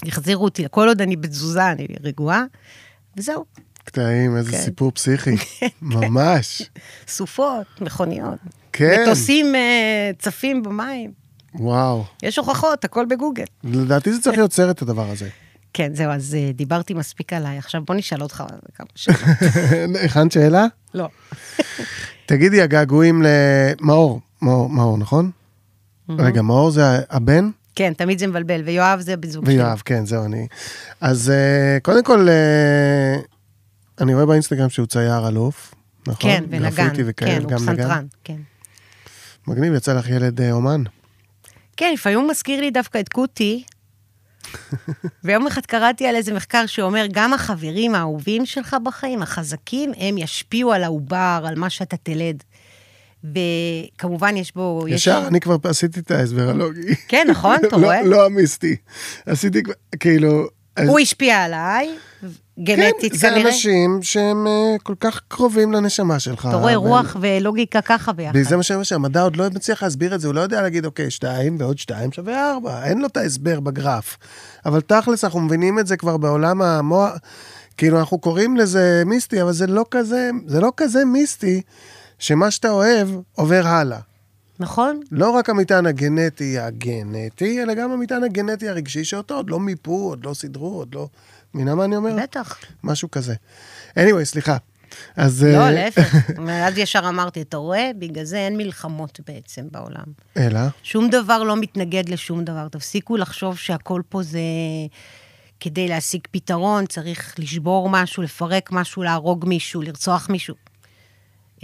[0.06, 2.44] החזירו אותי, כל עוד אני בתזוזה, אני רגועה,
[3.16, 3.44] וזהו.
[3.84, 4.58] קטעים, איזה כן.
[4.58, 5.30] סיפור פסיכי.
[5.82, 6.62] ממש.
[7.08, 8.38] סופות, מכוניות.
[8.72, 9.02] כן.
[9.02, 11.12] מטוסים אה, צפים במים.
[11.54, 12.04] וואו.
[12.22, 13.44] יש הוכחות, הכל בגוגל.
[13.64, 15.28] לדעתי זה צריך להיות סרט הדבר הזה.
[15.76, 17.58] כן, זהו, אז אה, דיברתי מספיק עליי.
[17.58, 19.20] עכשיו בוא נשאל אותך כמה שאלות.
[20.04, 20.66] הכנת שאלה?
[20.94, 21.08] לא.
[22.26, 25.30] תגידי, הגעגועים למאור, מאור, מאור, נכון?
[26.08, 27.50] רגע, מאור זה הבן?
[27.74, 29.54] כן, תמיד זה מבלבל, ויואב זה בן זוג שלי.
[29.54, 30.46] ויואב, כן, זהו, אני...
[31.00, 33.16] אז אה, קודם כל, אה,
[34.00, 35.74] אני רואה באינסטגרם שהוא צייר אלוף,
[36.06, 36.30] נכון?
[36.30, 36.70] כן, ונגן.
[36.70, 37.58] גרפיטי וכאלה, כן, הוא.
[37.58, 38.38] פסנתרן, כן.
[39.46, 40.82] מגניב, יצא לך ילד אומן.
[41.76, 43.64] כן, לפעמים הוא מזכיר לי דווקא את קוטי.
[45.24, 50.72] ויום אחד קראתי על איזה מחקר שאומר, גם החברים האהובים שלך בחיים, החזקים, הם ישפיעו
[50.72, 52.42] על העובר, על מה שאתה תלד.
[53.24, 54.84] וכמובן יש בו...
[54.88, 56.94] יש ישר, בו- אני כבר עשיתי את ההסבר הלוגי.
[57.08, 58.02] כן, נכון, אתה לא- רואה?
[58.02, 58.76] לא המיסטי.
[59.26, 60.48] עשיתי כבר, כאילו...
[60.86, 61.88] הוא השפיע עליי,
[62.58, 63.46] גנטית כן, זה כנראה.
[63.46, 66.46] אנשים שהם אה, כל כך קרובים לנשמה שלך.
[66.48, 68.32] אתה רואה והם- רוח ולוגיקה ככה ביחד.
[68.38, 70.84] וזה מה שאני אומר שהמדע עוד לא מצליח להסביר את זה, הוא לא יודע להגיד,
[70.86, 74.16] אוקיי, שתיים ועוד שתיים שווה ארבע, אין לו את ההסבר בגרף.
[74.66, 77.12] אבל תכלס, אנחנו מבינים את זה כבר בעולם המוח,
[77.76, 81.62] כאילו, אנחנו קוראים לזה מיסטי, אבל זה לא כזה, זה לא כזה מיסטי,
[82.18, 83.98] שמה שאתה אוהב עובר הלאה.
[84.60, 85.00] נכון?
[85.10, 90.24] לא רק המטען הגנטי הגנטי, אלא גם המטען הגנטי הרגשי, שאותו עוד לא מיפו, עוד
[90.26, 91.08] לא סידרו, עוד לא...
[91.56, 92.16] מבינה מה אני אומר?
[92.22, 92.58] בטח.
[92.84, 93.34] משהו כזה.
[93.98, 94.56] anyway, סליחה.
[95.16, 95.44] אז...
[95.44, 96.14] לא, אה, להפך.
[96.66, 97.90] אז ישר אמרתי, אתה רואה?
[97.98, 100.04] בגלל זה אין מלחמות בעצם בעולם.
[100.36, 100.60] אלא?
[100.82, 102.68] שום דבר לא מתנגד לשום דבר.
[102.68, 104.40] תפסיקו לחשוב שהכל פה זה...
[105.60, 110.54] כדי להשיג פתרון, צריך לשבור משהו, לפרק משהו, להרוג מישהו, לרצוח מישהו.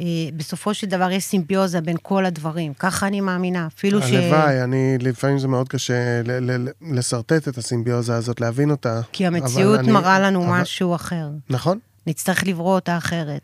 [0.03, 2.75] אה, בסופו של דבר יש סימביוזה בין כל הדברים.
[2.75, 3.67] ככה אני מאמינה.
[3.77, 4.05] אפילו ש...
[4.05, 9.01] הלוואי, אני, לפעמים זה מאוד קשה ל- ל- ל- לשרטט את הסימביוזה הזאת, להבין אותה.
[9.13, 11.29] כי המציאות אני- מראה לנו אבל- משהו אחר.
[11.51, 11.79] נכון.
[12.07, 13.41] נצטרך לברוא אותה אחרת.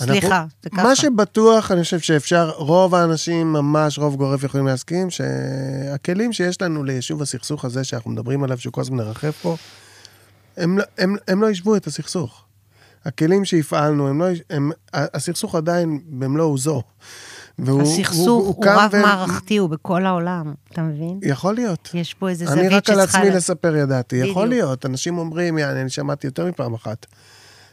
[0.00, 0.82] אנחנו- סליחה, זה ככה.
[0.82, 6.84] מה שבטוח, אני חושב שאפשר, רוב האנשים, ממש רוב גורף יכולים להסכים, שהכלים שיש לנו
[6.84, 9.56] ליישוב הסכסוך הזה, שאנחנו מדברים עליו, שהוא כל הזמן מרחף פה,
[10.56, 12.44] הם, לא- הם, הם לא ישבו את הסכסוך.
[13.04, 16.82] הכלים שהפעלנו, הם לא, הם, הסכסוך עדיין במלוא עוזו.
[17.58, 21.18] והוא- הסכסוך הוא- הוא הוא קם ו- רב-מערכתי, הוא בכל העולם, אתה מבין?
[21.22, 21.90] יכול להיות.
[21.94, 23.18] יש פה איזה אני זווית רק על שצריכה...
[23.18, 24.48] עצמי לה- לספר ידעתי, יכול.
[24.48, 24.86] להיות.
[24.86, 27.06] אנשים אומרים, יעני, אני שמעתי יותר מפעם אחת,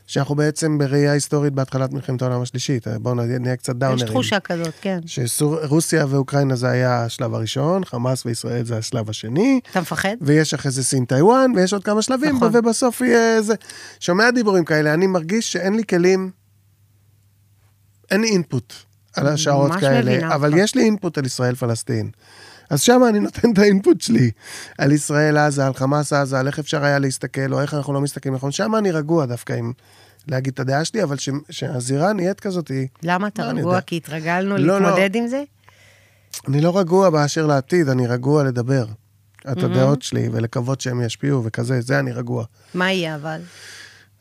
[0.10, 2.88] שאנחנו בעצם בראייה היסטורית בהתחלת מלחמת העולם השלישית.
[2.88, 4.06] בואו נהיה קצת דאונרים.
[4.06, 5.00] יש תחושה כזאת, כן.
[5.06, 10.16] שרוסיה ואוקראינה זה היה השלב הראשון, חמאס וישראל זה השלב השני, אתה מפחד?
[10.22, 12.50] ויש אחרי זה סין טיוואן, ויש עוד כמה שלבים, נכון.
[12.54, 13.54] ובסוף יהיה איזה...
[14.00, 16.32] שומע דיבורים כאלה, אני מרגיש שאין לי כלים,
[18.12, 18.74] אין לי אינפוט
[19.16, 20.64] על השעות ממש כאלה, מבינה אבל אותך.
[20.64, 22.10] יש לי אינפוט על ישראל-פלסטין.
[22.70, 24.32] אז שם אני נותן את האינפוט שלי,
[24.78, 28.02] על ישראל עזה, על חמאס עזה, על איך אפשר היה להסתכל, או איך אנחנו לא
[28.02, 28.52] מסתכלים נכון.
[28.52, 29.72] שם אני רגוע דווקא עם
[30.28, 32.88] להגיד את הדעה שלי, אבל ש- שהזירה נהיית כזאת, היא...
[33.04, 33.82] למה אתה לא, רגוע?
[33.82, 34.80] כי התרגלנו לא, לא.
[34.80, 35.44] להתמודד עם זה?
[36.48, 38.86] אני לא רגוע באשר לעתיד, אני רגוע לדבר.
[39.52, 42.46] את הדעות שלי, ולקוות שהם ישפיעו וכזה, זה אני רגוע.
[42.74, 43.42] מה יהיה אבל?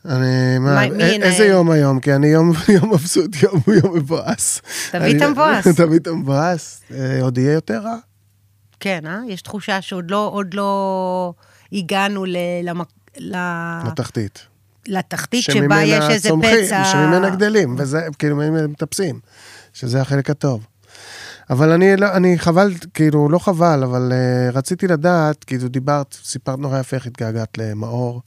[0.05, 1.23] אני, מה, מי ינהל?
[1.23, 1.99] איזה יום היום?
[1.99, 4.61] כי אני יום, יום מבסוט, יום, יום מבואס.
[4.91, 5.67] תביא את המבואס.
[5.81, 6.81] תביא את המבואס.
[6.91, 7.95] אה, עוד יהיה יותר רע?
[8.79, 9.19] כן, אה?
[9.27, 11.33] יש תחושה שעוד לא, עוד לא
[11.73, 12.87] הגענו ל, למק...
[13.17, 13.35] ל...
[13.87, 14.45] לתחתית.
[14.87, 16.83] לתחתית שבה יש איזה פצע.
[16.85, 19.19] שממנה גדלים, וזה, כאילו, ממנה מטפסים.
[19.73, 20.65] שזה החלק הטוב.
[21.49, 26.59] אבל אני, לא, אני חבל, כאילו, לא חבל, אבל uh, רציתי לדעת, כאילו, דיברת, סיפרת
[26.59, 28.21] נורא יפה איך התגעגעת למאור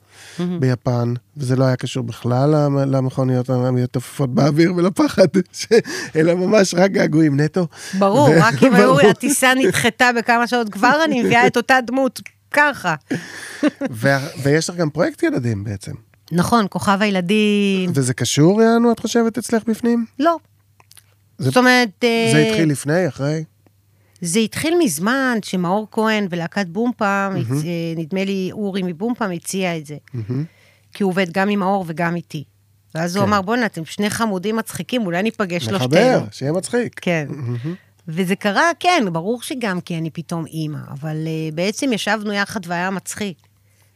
[0.61, 5.66] ביפן, וזה לא היה קשור בכלל למ- למכוניות המתעופפות באוויר ולפחד, ש...
[6.16, 7.66] אלא ממש רק געגועים נטו.
[7.98, 8.74] ברור, ו- רק אם.
[8.76, 12.94] היו, הטיסה נדחתה בכמה שעות, כבר אני מביאה את אותה דמות, ככה.
[14.00, 14.09] ו...
[14.42, 15.92] ויש לך גם פרויקט ילדים בעצם.
[16.32, 17.90] נכון, כוכב הילדים.
[17.94, 20.06] וזה קשור, יענו, את חושבת, אצלך בפנים?
[20.18, 20.36] לא.
[21.38, 22.04] זה- זאת אומרת...
[22.04, 23.44] אה, זה התחיל לפני, אחרי?
[24.20, 29.86] זה התחיל מזמן, שמאור כהן ולהקת בומפם, הצ- אה, נדמה לי אורי מבומפם הציע את
[29.86, 29.96] זה.
[30.94, 32.44] כי הוא עובד גם עם מאור וגם איתי.
[32.94, 33.28] ואז הוא כן.
[33.32, 35.88] אמר, בוא'נה, אתם שני חמודים מצחיקים, אולי ניפגש שלושתנו.
[35.88, 36.98] מחבר, שיהיה מצחיק.
[37.02, 37.26] כן.
[38.08, 42.90] וזה קרה, כן, ברור שגם כי אני פתאום אימא, אבל uh, בעצם ישבנו יחד והיה
[42.90, 43.36] מצחיק.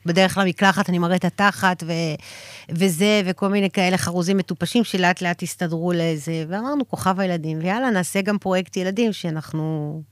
[0.07, 1.93] בדרך למקלחת אני מראה את התחת ו...
[2.71, 8.23] וזה, וכל מיני כאלה חרוזים מטופשים שלאט לאט הסתדרו לאיזה, ואמרנו, כוכב הילדים, ויאללה, נעשה
[8.23, 10.03] גם פרויקט ילדים שאנחנו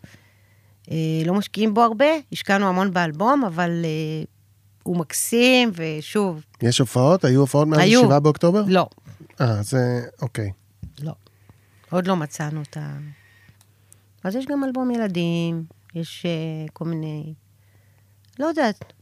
[0.90, 4.24] אה, לא משקיעים בו הרבה, השקענו המון באלבום, אבל אה,
[4.82, 7.24] הוא מקסים, ושוב, יש הופעות?
[7.24, 8.00] היו הופעות מאז היו.
[8.00, 8.64] 7 באוקטובר?
[8.66, 8.88] לא,
[9.40, 10.50] אה, זה, אוקיי.
[11.02, 11.12] לא.
[11.90, 12.96] עוד לא מצאנו את ה...
[14.24, 15.64] אז יש גם אלבום ילדים,
[15.94, 17.34] יש uh, כל מיני...
[18.38, 18.92] לא יודעת.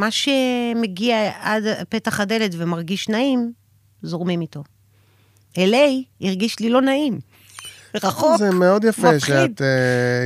[0.00, 3.52] מה שמגיע עד פתח הדלת ומרגיש נעים,
[4.02, 4.62] זורמים איתו.
[5.54, 5.60] LA
[6.20, 7.18] הרגיש לי לא נעים.
[7.94, 9.20] רחוק, זה מאוד יפה מפחיד.
[9.36, 9.64] שאת uh,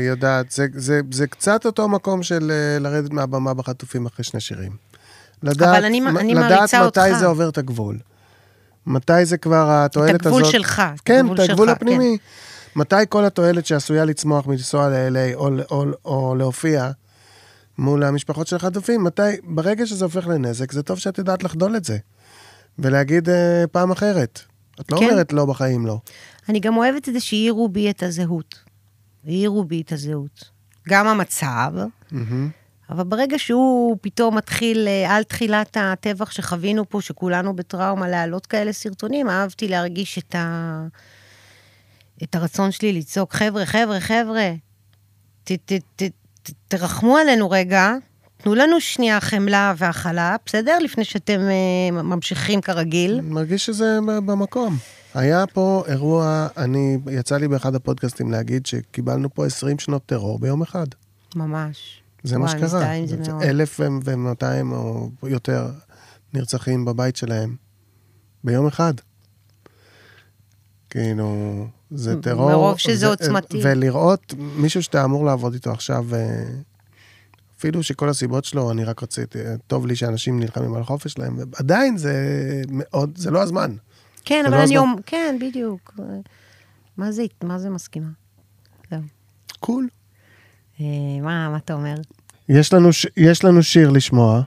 [0.09, 2.39] יודעת, זה, זה, זה קצת אותו מקום של
[2.79, 4.73] uh, לרדת מהבמה בחטופים אחרי שני שירים.
[5.43, 7.03] לדעת, אני- מ- אני לדעת מתי אותך.
[7.19, 7.99] זה עובר את הגבול.
[8.87, 10.27] מתי זה כבר התועלת הזאת...
[10.27, 12.19] הגבול שלך, את כן, הגבול את הגבול שלך, הפנימי.
[12.77, 16.91] מתי כל התועלת שעשויה לצמוח מלנסוע ל-LA או, או, או להופיע
[17.79, 21.85] מול המשפחות של החטופים, מתי, ברגע שזה הופך לנזק, זה טוב שאת יודעת לחדול את
[21.85, 21.99] זה.
[22.79, 24.41] ולהגיד אה, פעם אחרת.
[24.81, 25.05] את לא כן.
[25.05, 25.99] אומרת לא בחיים לא.
[26.49, 28.59] אני גם אוהבת את זה שהעירו בי את הזהות.
[29.25, 30.51] העירו בי את הזהות.
[30.89, 31.73] גם המצב,
[32.11, 32.51] מהמם.
[32.91, 38.73] אבל ברגע שהוא פתאום מתחיל, אה, על תחילת הטבח שחווינו פה, שכולנו בטראומה, להעלות כאלה
[38.73, 40.87] סרטונים, אהבתי להרגיש את, ה...
[42.23, 44.53] את הרצון שלי לצעוק, חבר'ה, חבר'ה, חבר'ה,
[45.45, 46.03] ת, ת, ת,
[46.69, 47.95] תרחמו עלינו רגע,
[48.37, 50.79] תנו לנו שנייה חמלה והכלה, בסדר?
[50.79, 53.21] לפני שאתם אה, ממשיכים כרגיל.
[53.21, 54.77] מרגיש שזה במקום.
[55.15, 60.63] היה פה אירוע, אני, יצא לי באחד הפודקאסטים להגיד שקיבלנו פה 20 שנות טרור ביום
[60.63, 60.87] אחד.
[61.37, 62.03] ממש.
[62.23, 62.65] זה מה שקרה.
[62.65, 63.43] מזדהה עם זה מאוד.
[63.43, 65.71] אלף ומאתיים או יותר
[66.35, 67.57] נרצחים בבית שלהם
[68.45, 68.95] ביום אחד.
[70.91, 72.51] כאילו, זה טרור.
[72.51, 73.61] מרוב שזה ו- עוצמתי.
[73.63, 76.45] ולראות מישהו שאתה אמור לעבוד איתו עכשיו, אה,
[77.59, 81.97] אפילו שכל הסיבות שלו, אני רק רציתי, טוב לי שאנשים נלחמים על החופש שלהם, עדיין
[81.97, 82.15] זה
[82.69, 83.77] מאוד, זה לא הזמן.
[84.25, 84.77] כן, אבל לא אני.
[84.77, 85.95] אומר, כן, בדיוק.
[86.97, 88.09] מה זה, מה זה מסכימה?
[88.91, 89.01] זהו.
[89.61, 89.89] קול.
[90.81, 90.87] אה,
[91.23, 91.95] מה, מה אתה אומר?
[92.49, 92.89] יש לנו.
[93.17, 94.43] יש לנו שיר לשמוע,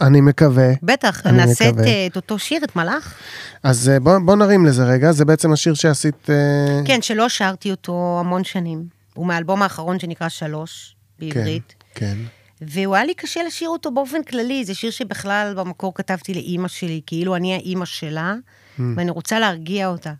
[0.00, 0.72] אני מקווה.
[0.82, 1.86] בטח, אני נעשה את, מקווה.
[1.86, 3.14] אה, את אותו שיר, את מלאך?
[3.62, 6.30] אז אה, בוא, בוא נרים לזה רגע, זה בעצם השיר שעשית...
[6.30, 8.84] אה, כן, שלא שרתי אותו המון שנים.
[9.14, 11.74] הוא מהאלבום האחרון שנקרא שלוש, בעברית.
[11.94, 12.16] כן.
[12.60, 17.00] והוא היה לי קשה לשיר אותו באופן כללי, זה שיר שבכלל במקור כתבתי לאימא שלי,
[17.06, 18.34] כאילו אני האימא שלה,
[18.78, 18.82] Mm.
[18.96, 20.12] ואני רוצה להרגיע אותה.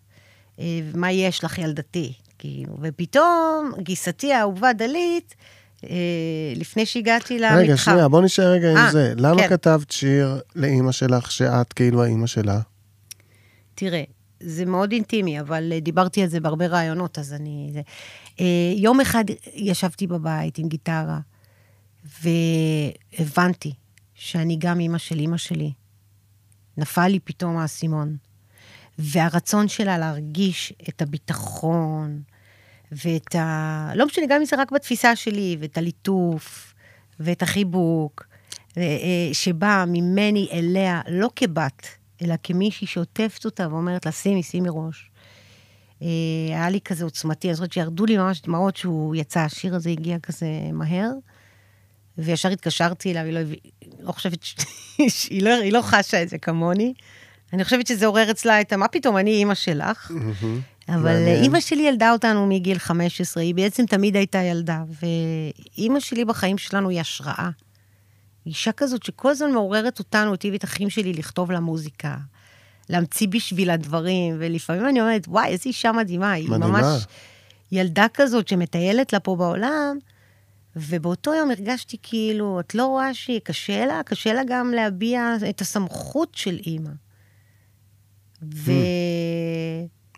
[0.95, 2.13] מה יש לך ילדתי?
[2.39, 5.35] כאילו, ופתאום גיסתי האהובה דלית,
[6.55, 7.57] לפני שהגעתי למתחם...
[7.57, 9.13] רגע, שנייה, בוא נשאר רגע עם אה, זה.
[9.17, 9.47] למה כן.
[9.47, 12.59] כתבת שיר לאימא שלך שאת כאילו האימא שלה?
[13.75, 14.03] תראה,
[14.39, 17.69] זה מאוד אינטימי, אבל אה, דיברתי על זה בהרבה רעיונות, אז אני...
[17.73, 17.81] זה...
[18.39, 19.23] אה, יום אחד
[19.53, 21.19] ישבתי בבית עם גיטרה,
[23.19, 23.73] והבנתי
[24.13, 25.71] שאני גם אימא של אימא שלי.
[26.77, 28.15] נפל לי פתאום האסימון.
[28.99, 32.21] והרצון שלה להרגיש את הביטחון,
[32.91, 33.91] ואת ה...
[33.95, 36.73] לא משנה, גם אם זה רק בתפיסה שלי, ואת הליטוף,
[37.19, 38.23] ואת החיבוק,
[38.77, 41.87] אה, אה, שבא ממני אליה, לא כבת,
[42.21, 45.09] אלא כמישהי שעוטפת אותה ואומרת לה, שימי, שימי ראש.
[46.01, 46.07] אה,
[46.47, 50.19] היה לי כזה עוצמתי, אני זוכרת שירדו לי ממש דמעות שהוא יצא, השיר הזה הגיע
[50.19, 51.09] כזה מהר,
[52.17, 53.39] וישר התקשרתי אליו, היא לא,
[53.99, 54.55] לא חושבת, ש...
[55.29, 56.93] היא, לא, היא לא חשה את זה כמוני.
[57.53, 58.77] אני חושבת שזה עורר אצלה את ה...
[58.77, 60.11] מה פתאום, אני אימא שלך.
[60.95, 61.43] אבל מעניין.
[61.43, 66.89] אימא שלי ילדה אותנו מגיל 15, היא בעצם תמיד הייתה ילדה, ואימא שלי בחיים שלנו
[66.89, 67.49] היא השראה.
[68.45, 72.17] אישה כזאת שכל הזמן מעוררת אותנו, אותי ואת אחים שלי, לכתוב לה מוזיקה,
[72.89, 76.67] להמציא בשבילה דברים, ולפעמים אני אומרת, וואי, איזו אישה מדהימה, היא מדהימה.
[76.67, 77.05] ממש
[77.71, 79.97] ילדה כזאת שמטיילת לה פה בעולם,
[80.75, 84.01] ובאותו יום הרגשתי כאילו, את לא רואה שקשה לה?
[84.05, 86.91] קשה לה גם להביע את הסמכות של אימא.
[88.55, 88.71] ו...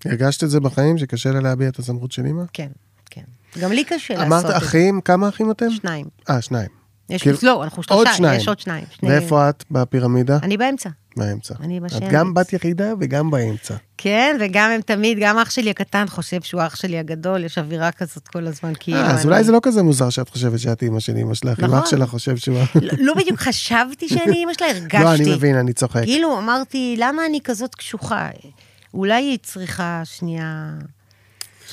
[0.06, 2.44] הרגשת את זה בחיים, שקשה לה להביע את הסמכות של אימא?
[2.54, 2.68] כן,
[3.10, 3.22] כן.
[3.62, 4.58] גם לי קשה לעשות אמרת את זה.
[4.58, 5.70] אחים, כמה אחים אתם?
[5.72, 6.06] שניים.
[6.30, 6.70] אה, שניים.
[7.10, 8.40] יש כאילו, לא, אנחנו עוד שלושה, שניים.
[8.40, 8.84] יש עוד שניים.
[9.00, 10.38] שני- ואיפה את בפירמידה?
[10.44, 10.90] אני באמצע.
[11.18, 11.54] באמצע.
[11.62, 12.04] אני את בשמש.
[12.12, 13.76] גם בת יחידה וגם באמצע.
[13.98, 17.92] כן, וגם הם תמיד, גם אח שלי הקטן חושב שהוא אח שלי הגדול, יש אווירה
[17.92, 18.98] כזאת כל הזמן, כאילו...
[18.98, 21.60] אה, אז אני- אולי זה לא כזה מוזר שאת חושבת שאת אימא של אימא שלך,
[21.60, 21.78] אם נכון.
[21.80, 22.58] אח שלך חושב שהוא...
[22.82, 25.04] לא- לא בדיוק חשבתי שאני אימא שלה, הרגשתי.
[25.04, 26.04] לא, אני מבין, אני צוחק.
[26.04, 28.30] כאילו, אמרתי, למה אני כזאת קשוחה?
[28.94, 30.74] אולי היא צריכה שנייה...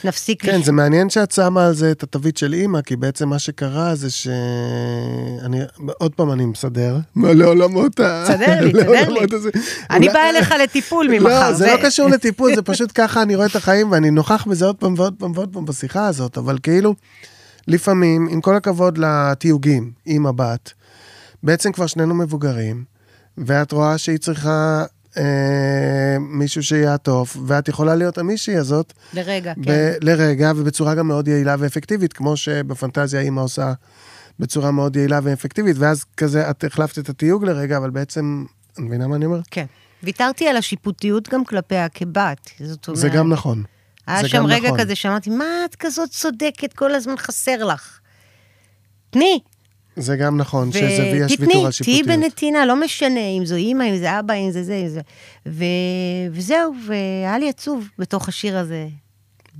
[0.01, 0.43] שנפסיק...
[0.45, 3.39] כן, לש- זה מעניין שאת שמה על זה את התווית של אימא, כי בעצם מה
[3.39, 4.29] שקרה זה ש...
[5.45, 5.61] אני,
[5.99, 6.99] עוד פעם אני מסדר.
[7.15, 8.25] מה, לעולמות ה...
[8.29, 9.21] תסדר לי, תסדר לי.
[9.37, 9.51] הזה.
[9.91, 11.51] אני באה אליך לטיפול ממחר.
[11.51, 14.67] לא, זה לא קשור לטיפול, זה פשוט ככה אני רואה את החיים, ואני נוכח בזה
[14.67, 16.95] עוד פעם ועוד פעם ועוד פעם בשיחה הזאת, אבל כאילו,
[17.69, 20.73] לפעמים, עם כל הכבוד לתיוגים, עם הבת,
[21.43, 22.85] בעצם כבר שנינו מבוגרים,
[23.39, 24.85] ואת רואה שהיא צריכה
[25.17, 29.73] אה, מישהו שיעטוף, ואת יכולה להיות המישהי הזאת, לרגע, כן.
[29.73, 33.73] ב- לרגע, ובצורה גם מאוד יעילה ואפקטיבית, כמו שבפנטזיה אימא עושה
[34.39, 39.07] בצורה מאוד יעילה ואפקטיבית, ואז כזה את החלפת את התיוג לרגע, אבל בעצם, את מבינה
[39.07, 39.41] מה אני אומר?
[39.51, 39.67] כן.
[40.03, 42.51] ויתרתי על השיפוטיות גם כלפיה כבת.
[42.65, 43.01] זאת אומרת...
[43.01, 43.63] זה גם נכון.
[44.07, 44.81] היה שם רגע נכון.
[44.81, 47.99] כזה שאמרתי, מה את כזאת צודקת, כל הזמן חסר לך.
[49.11, 49.41] תני.
[49.97, 52.07] זה גם נכון, שזה ויש ויתור על תהיי שיפוטיות.
[52.07, 55.01] בנתינה, לא משנה אם זו אימא, אם זה אבא, אם זה זה, אם זה.
[55.47, 55.65] ו...
[56.33, 58.89] וזהו, והיה לי עצוב בתוך השיר הזה.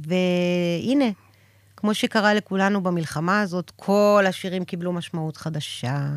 [0.07, 1.05] והנה,
[1.77, 6.09] כמו שקרה לכולנו במלחמה הזאת, כל השירים קיבלו משמעות חדשה.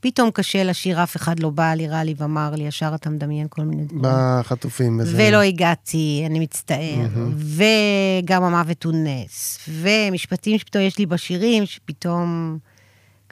[0.00, 3.46] פתאום קשה לשיר, אף אחד לא בא לי, רע לי ואמר לי, ישר אתה מדמיין
[3.50, 4.02] כל מיני דברים.
[4.02, 5.28] בחטופים וזה.
[5.28, 7.06] ולא הגעתי, אני מצטער.
[7.36, 9.58] וגם המוות הוא נס.
[9.68, 12.58] ומשפטים שפתאום יש לי בשירים, שפתאום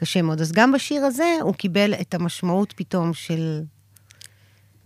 [0.01, 0.41] קשה מאוד.
[0.41, 3.63] אז גם בשיר הזה הוא קיבל את המשמעות פתאום של...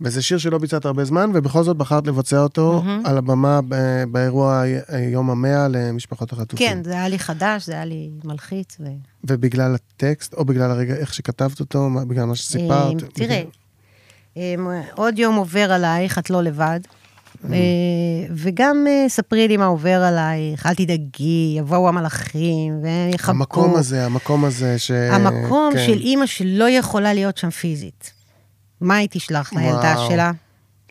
[0.01, 4.63] וזה שיר שלא ביצעת הרבה זמן, ובכל זאת בחרת לבצע אותו על הבמה ב- באירוע
[5.11, 6.67] יום המאה למשפחות החטופים.
[6.67, 8.77] כן, זה היה לי חדש, זה היה לי מלחיץ.
[8.79, 8.83] ו...
[9.23, 13.03] ובגלל הטקסט, או בגלל הרגע, איך שכתבת אותו, בגלל מה שסיפרת.
[13.03, 13.43] אה, תראה,
[14.37, 16.79] אה, עוד יום עובר עלייך, את לא לבד.
[17.53, 17.57] אה,
[18.35, 23.31] וגם אה, ספרי לי מה עובר עלייך, אל תדאגי, יבואו המלאכים, והם יחבקו.
[23.31, 24.91] המקום הזה, המקום הזה ש...
[24.91, 25.85] המקום כן.
[25.85, 28.13] של אימא שלא יכולה להיות שם פיזית.
[28.81, 30.31] מה היא תשלח לילדה שלה?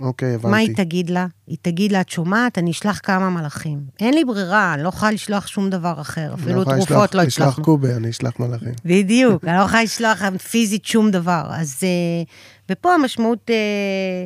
[0.01, 0.49] אוקיי, הבנתי.
[0.49, 1.27] מה היא תגיד לה?
[1.47, 2.59] היא תגיד לה, את שומעת?
[2.59, 3.81] אני אשלח כמה מלאכים.
[4.01, 6.35] אין לי ברירה, אני לא יכולה לשלוח שום דבר אחר.
[6.35, 7.65] אפילו לא תרופות לא הצלחנו.
[7.65, 8.73] קובה, אני אשלח מלאכים.
[8.85, 11.47] בדיוק, אני לא יכולה לשלוח פיזית שום דבר.
[11.51, 11.79] אז...
[11.83, 12.23] אה,
[12.71, 14.25] ופה המשמעות, אה,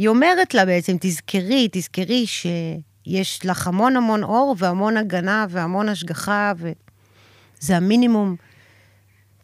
[0.00, 6.52] היא אומרת לה בעצם, תזכרי, תזכרי שיש לך המון המון אור והמון הגנה והמון השגחה,
[6.56, 8.36] וזה המינימום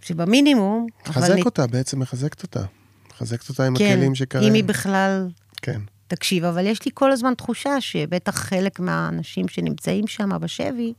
[0.01, 0.87] שבמינימום...
[1.09, 2.65] מחזק נ- אותה, בעצם מחזקת אותה.
[3.11, 4.43] מחזקת אותה עם כן, הכלים שקרה.
[4.43, 5.29] אם היא בכלל
[5.63, 5.81] כן.
[6.09, 10.93] תקשיב, אבל יש לי כל הזמן תחושה שבטח חלק מהאנשים שנמצאים שם בשבי,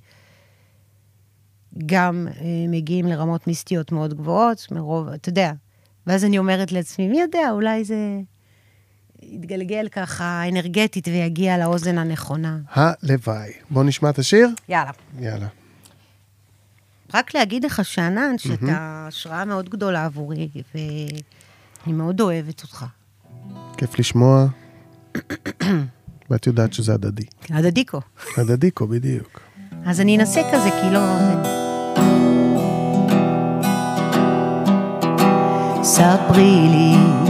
[1.86, 5.52] גם אה, מגיעים לרמות מיסטיות מאוד גבוהות, מרוב, אתה יודע,
[6.08, 7.96] ואז אני אומרת לעצמי, מי יודע, אולי זה
[9.22, 12.58] יתגלגל ככה אנרגטית ויגיע לאוזן הנכונה.
[12.72, 13.52] הלוואי.
[13.70, 14.50] בוא נשמע את השיר?
[14.70, 14.92] יאללה.
[15.20, 15.48] יאללה.
[17.14, 22.86] רק להגיד לך, שאנן, שאתה השראה מאוד גדולה עבורי, ואני מאוד אוהבת אותך.
[23.78, 24.48] כיף לשמוע.
[26.30, 27.26] ואת יודעת שזה הדדי.
[27.50, 28.02] הדדיקו.
[28.38, 29.40] הדדיקו, בדיוק.
[29.86, 31.04] אז אני אנסה כזה, כי לא...
[35.84, 37.27] ספרי לי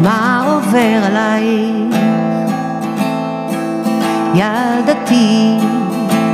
[0.00, 1.96] מה עובר עלייך,
[4.34, 5.58] ילדתי,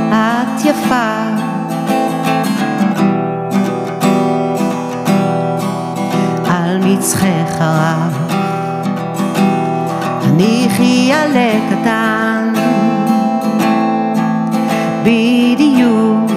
[0.09, 1.23] את יפה.
[6.49, 8.17] על מצחך הרב,
[10.23, 12.53] הניחי עלה קטן,
[15.03, 16.31] בדיוק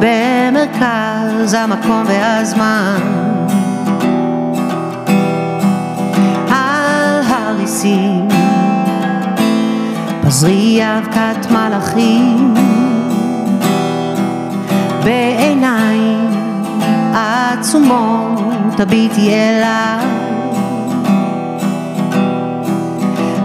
[0.00, 3.23] במרכז המקום והזמן.
[7.84, 8.28] הריסים,
[10.22, 12.54] פזרי אבקת מלאכים,
[15.04, 16.30] בעיניים
[17.14, 18.40] עצומות
[18.76, 20.06] תביטי אליי.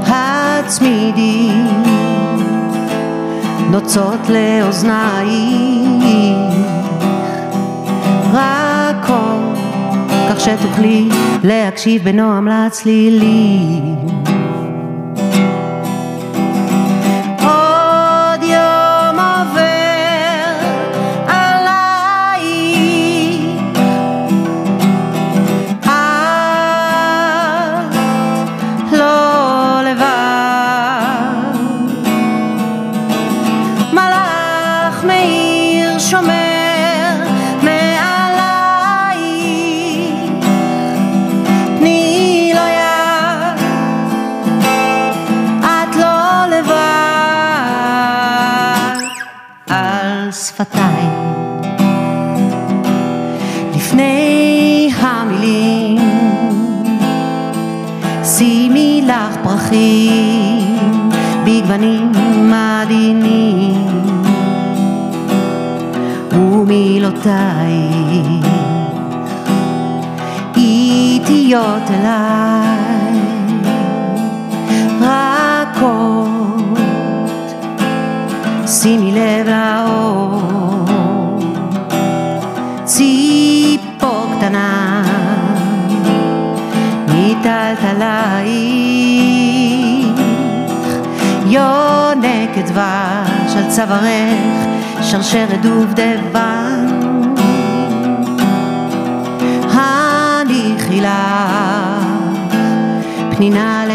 [0.07, 1.51] הצמידי
[3.71, 5.39] נוצות לאוזנייך
[8.33, 9.57] רכות
[10.29, 11.09] כך שתוכלי
[11.43, 13.95] להקשיב בנועם לצלילים
[71.91, 73.19] אליי.
[75.01, 75.89] רכות
[78.67, 80.49] שימי לב לאור.
[82.83, 85.03] ציפור קטנה
[87.07, 88.69] מטלטלייך
[91.45, 94.67] יונקת דבש על צווארך
[95.01, 96.68] שרשרת דובדבן
[103.49, 103.88] final.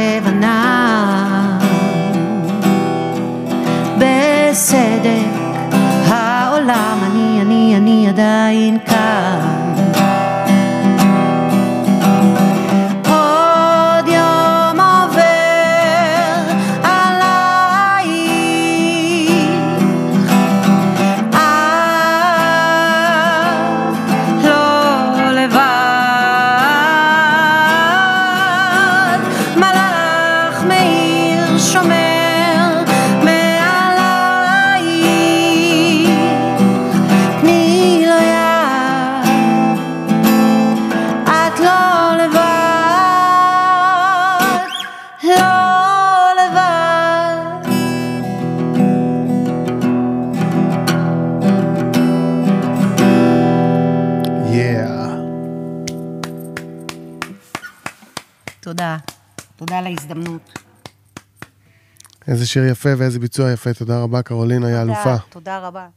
[62.45, 63.75] איזה שיר יפה ואיזה ביצוע יפה.
[63.75, 65.17] תודה רבה, קרולינה, היא אלופה.
[65.29, 65.89] תודה רבה.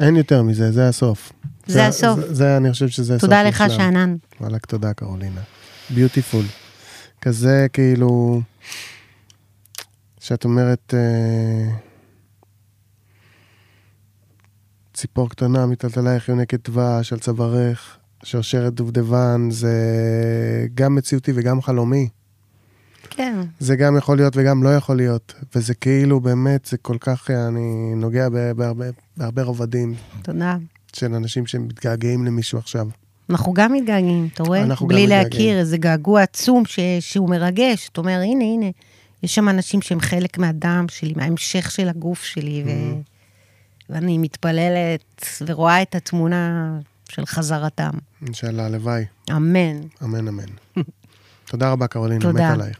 [0.00, 1.32] אין יותר מזה, זה הסוף.
[1.66, 2.20] זה הסוף.
[2.20, 3.30] זה, זה, אני חושב שזה הסוף.
[3.30, 3.64] תודה לך.
[3.68, 4.16] שאנן.
[4.40, 5.40] וואלכ, תודה, קרולינה.
[5.90, 6.44] ביוטיפול.
[7.20, 8.40] כזה, כאילו,
[10.20, 11.70] שאת אומרת, אה,
[14.94, 19.76] ציפור קטנה מטלטלייך יונקת דבש על צווארך, שרשרת דובדבן, זה
[20.74, 22.08] גם מציאותי וגם חלומי.
[23.16, 23.36] כן.
[23.58, 27.94] זה גם יכול להיות וגם לא יכול להיות, וזה כאילו באמת, זה כל כך, אני
[27.96, 28.86] נוגע בהרבה,
[29.16, 30.56] בהרבה רבדים תודה.
[30.92, 32.88] של אנשים שמתגעגעים למישהו עכשיו.
[33.30, 34.62] אנחנו גם מתגעגעים, אתה רואה?
[34.62, 35.30] אנחנו גם בלי מתגעגעים.
[35.32, 36.78] להכיר איזה געגוע עצום ש...
[37.00, 37.88] שהוא מרגש.
[37.92, 38.66] אתה אומר, הנה, הנה,
[39.22, 42.68] יש שם אנשים שהם חלק מהדם שלי, מההמשך של הגוף שלי, ו...
[42.68, 43.14] Mm-hmm.
[43.90, 47.90] ואני מתפללת ורואה את התמונה של חזרתם.
[48.26, 49.04] אינשאללה, הלוואי.
[49.30, 49.80] אמן.
[50.04, 50.44] אמן, אמן.
[51.50, 52.52] תודה רבה, קרולינה, מת תודה.
[52.52, 52.78] עלייך.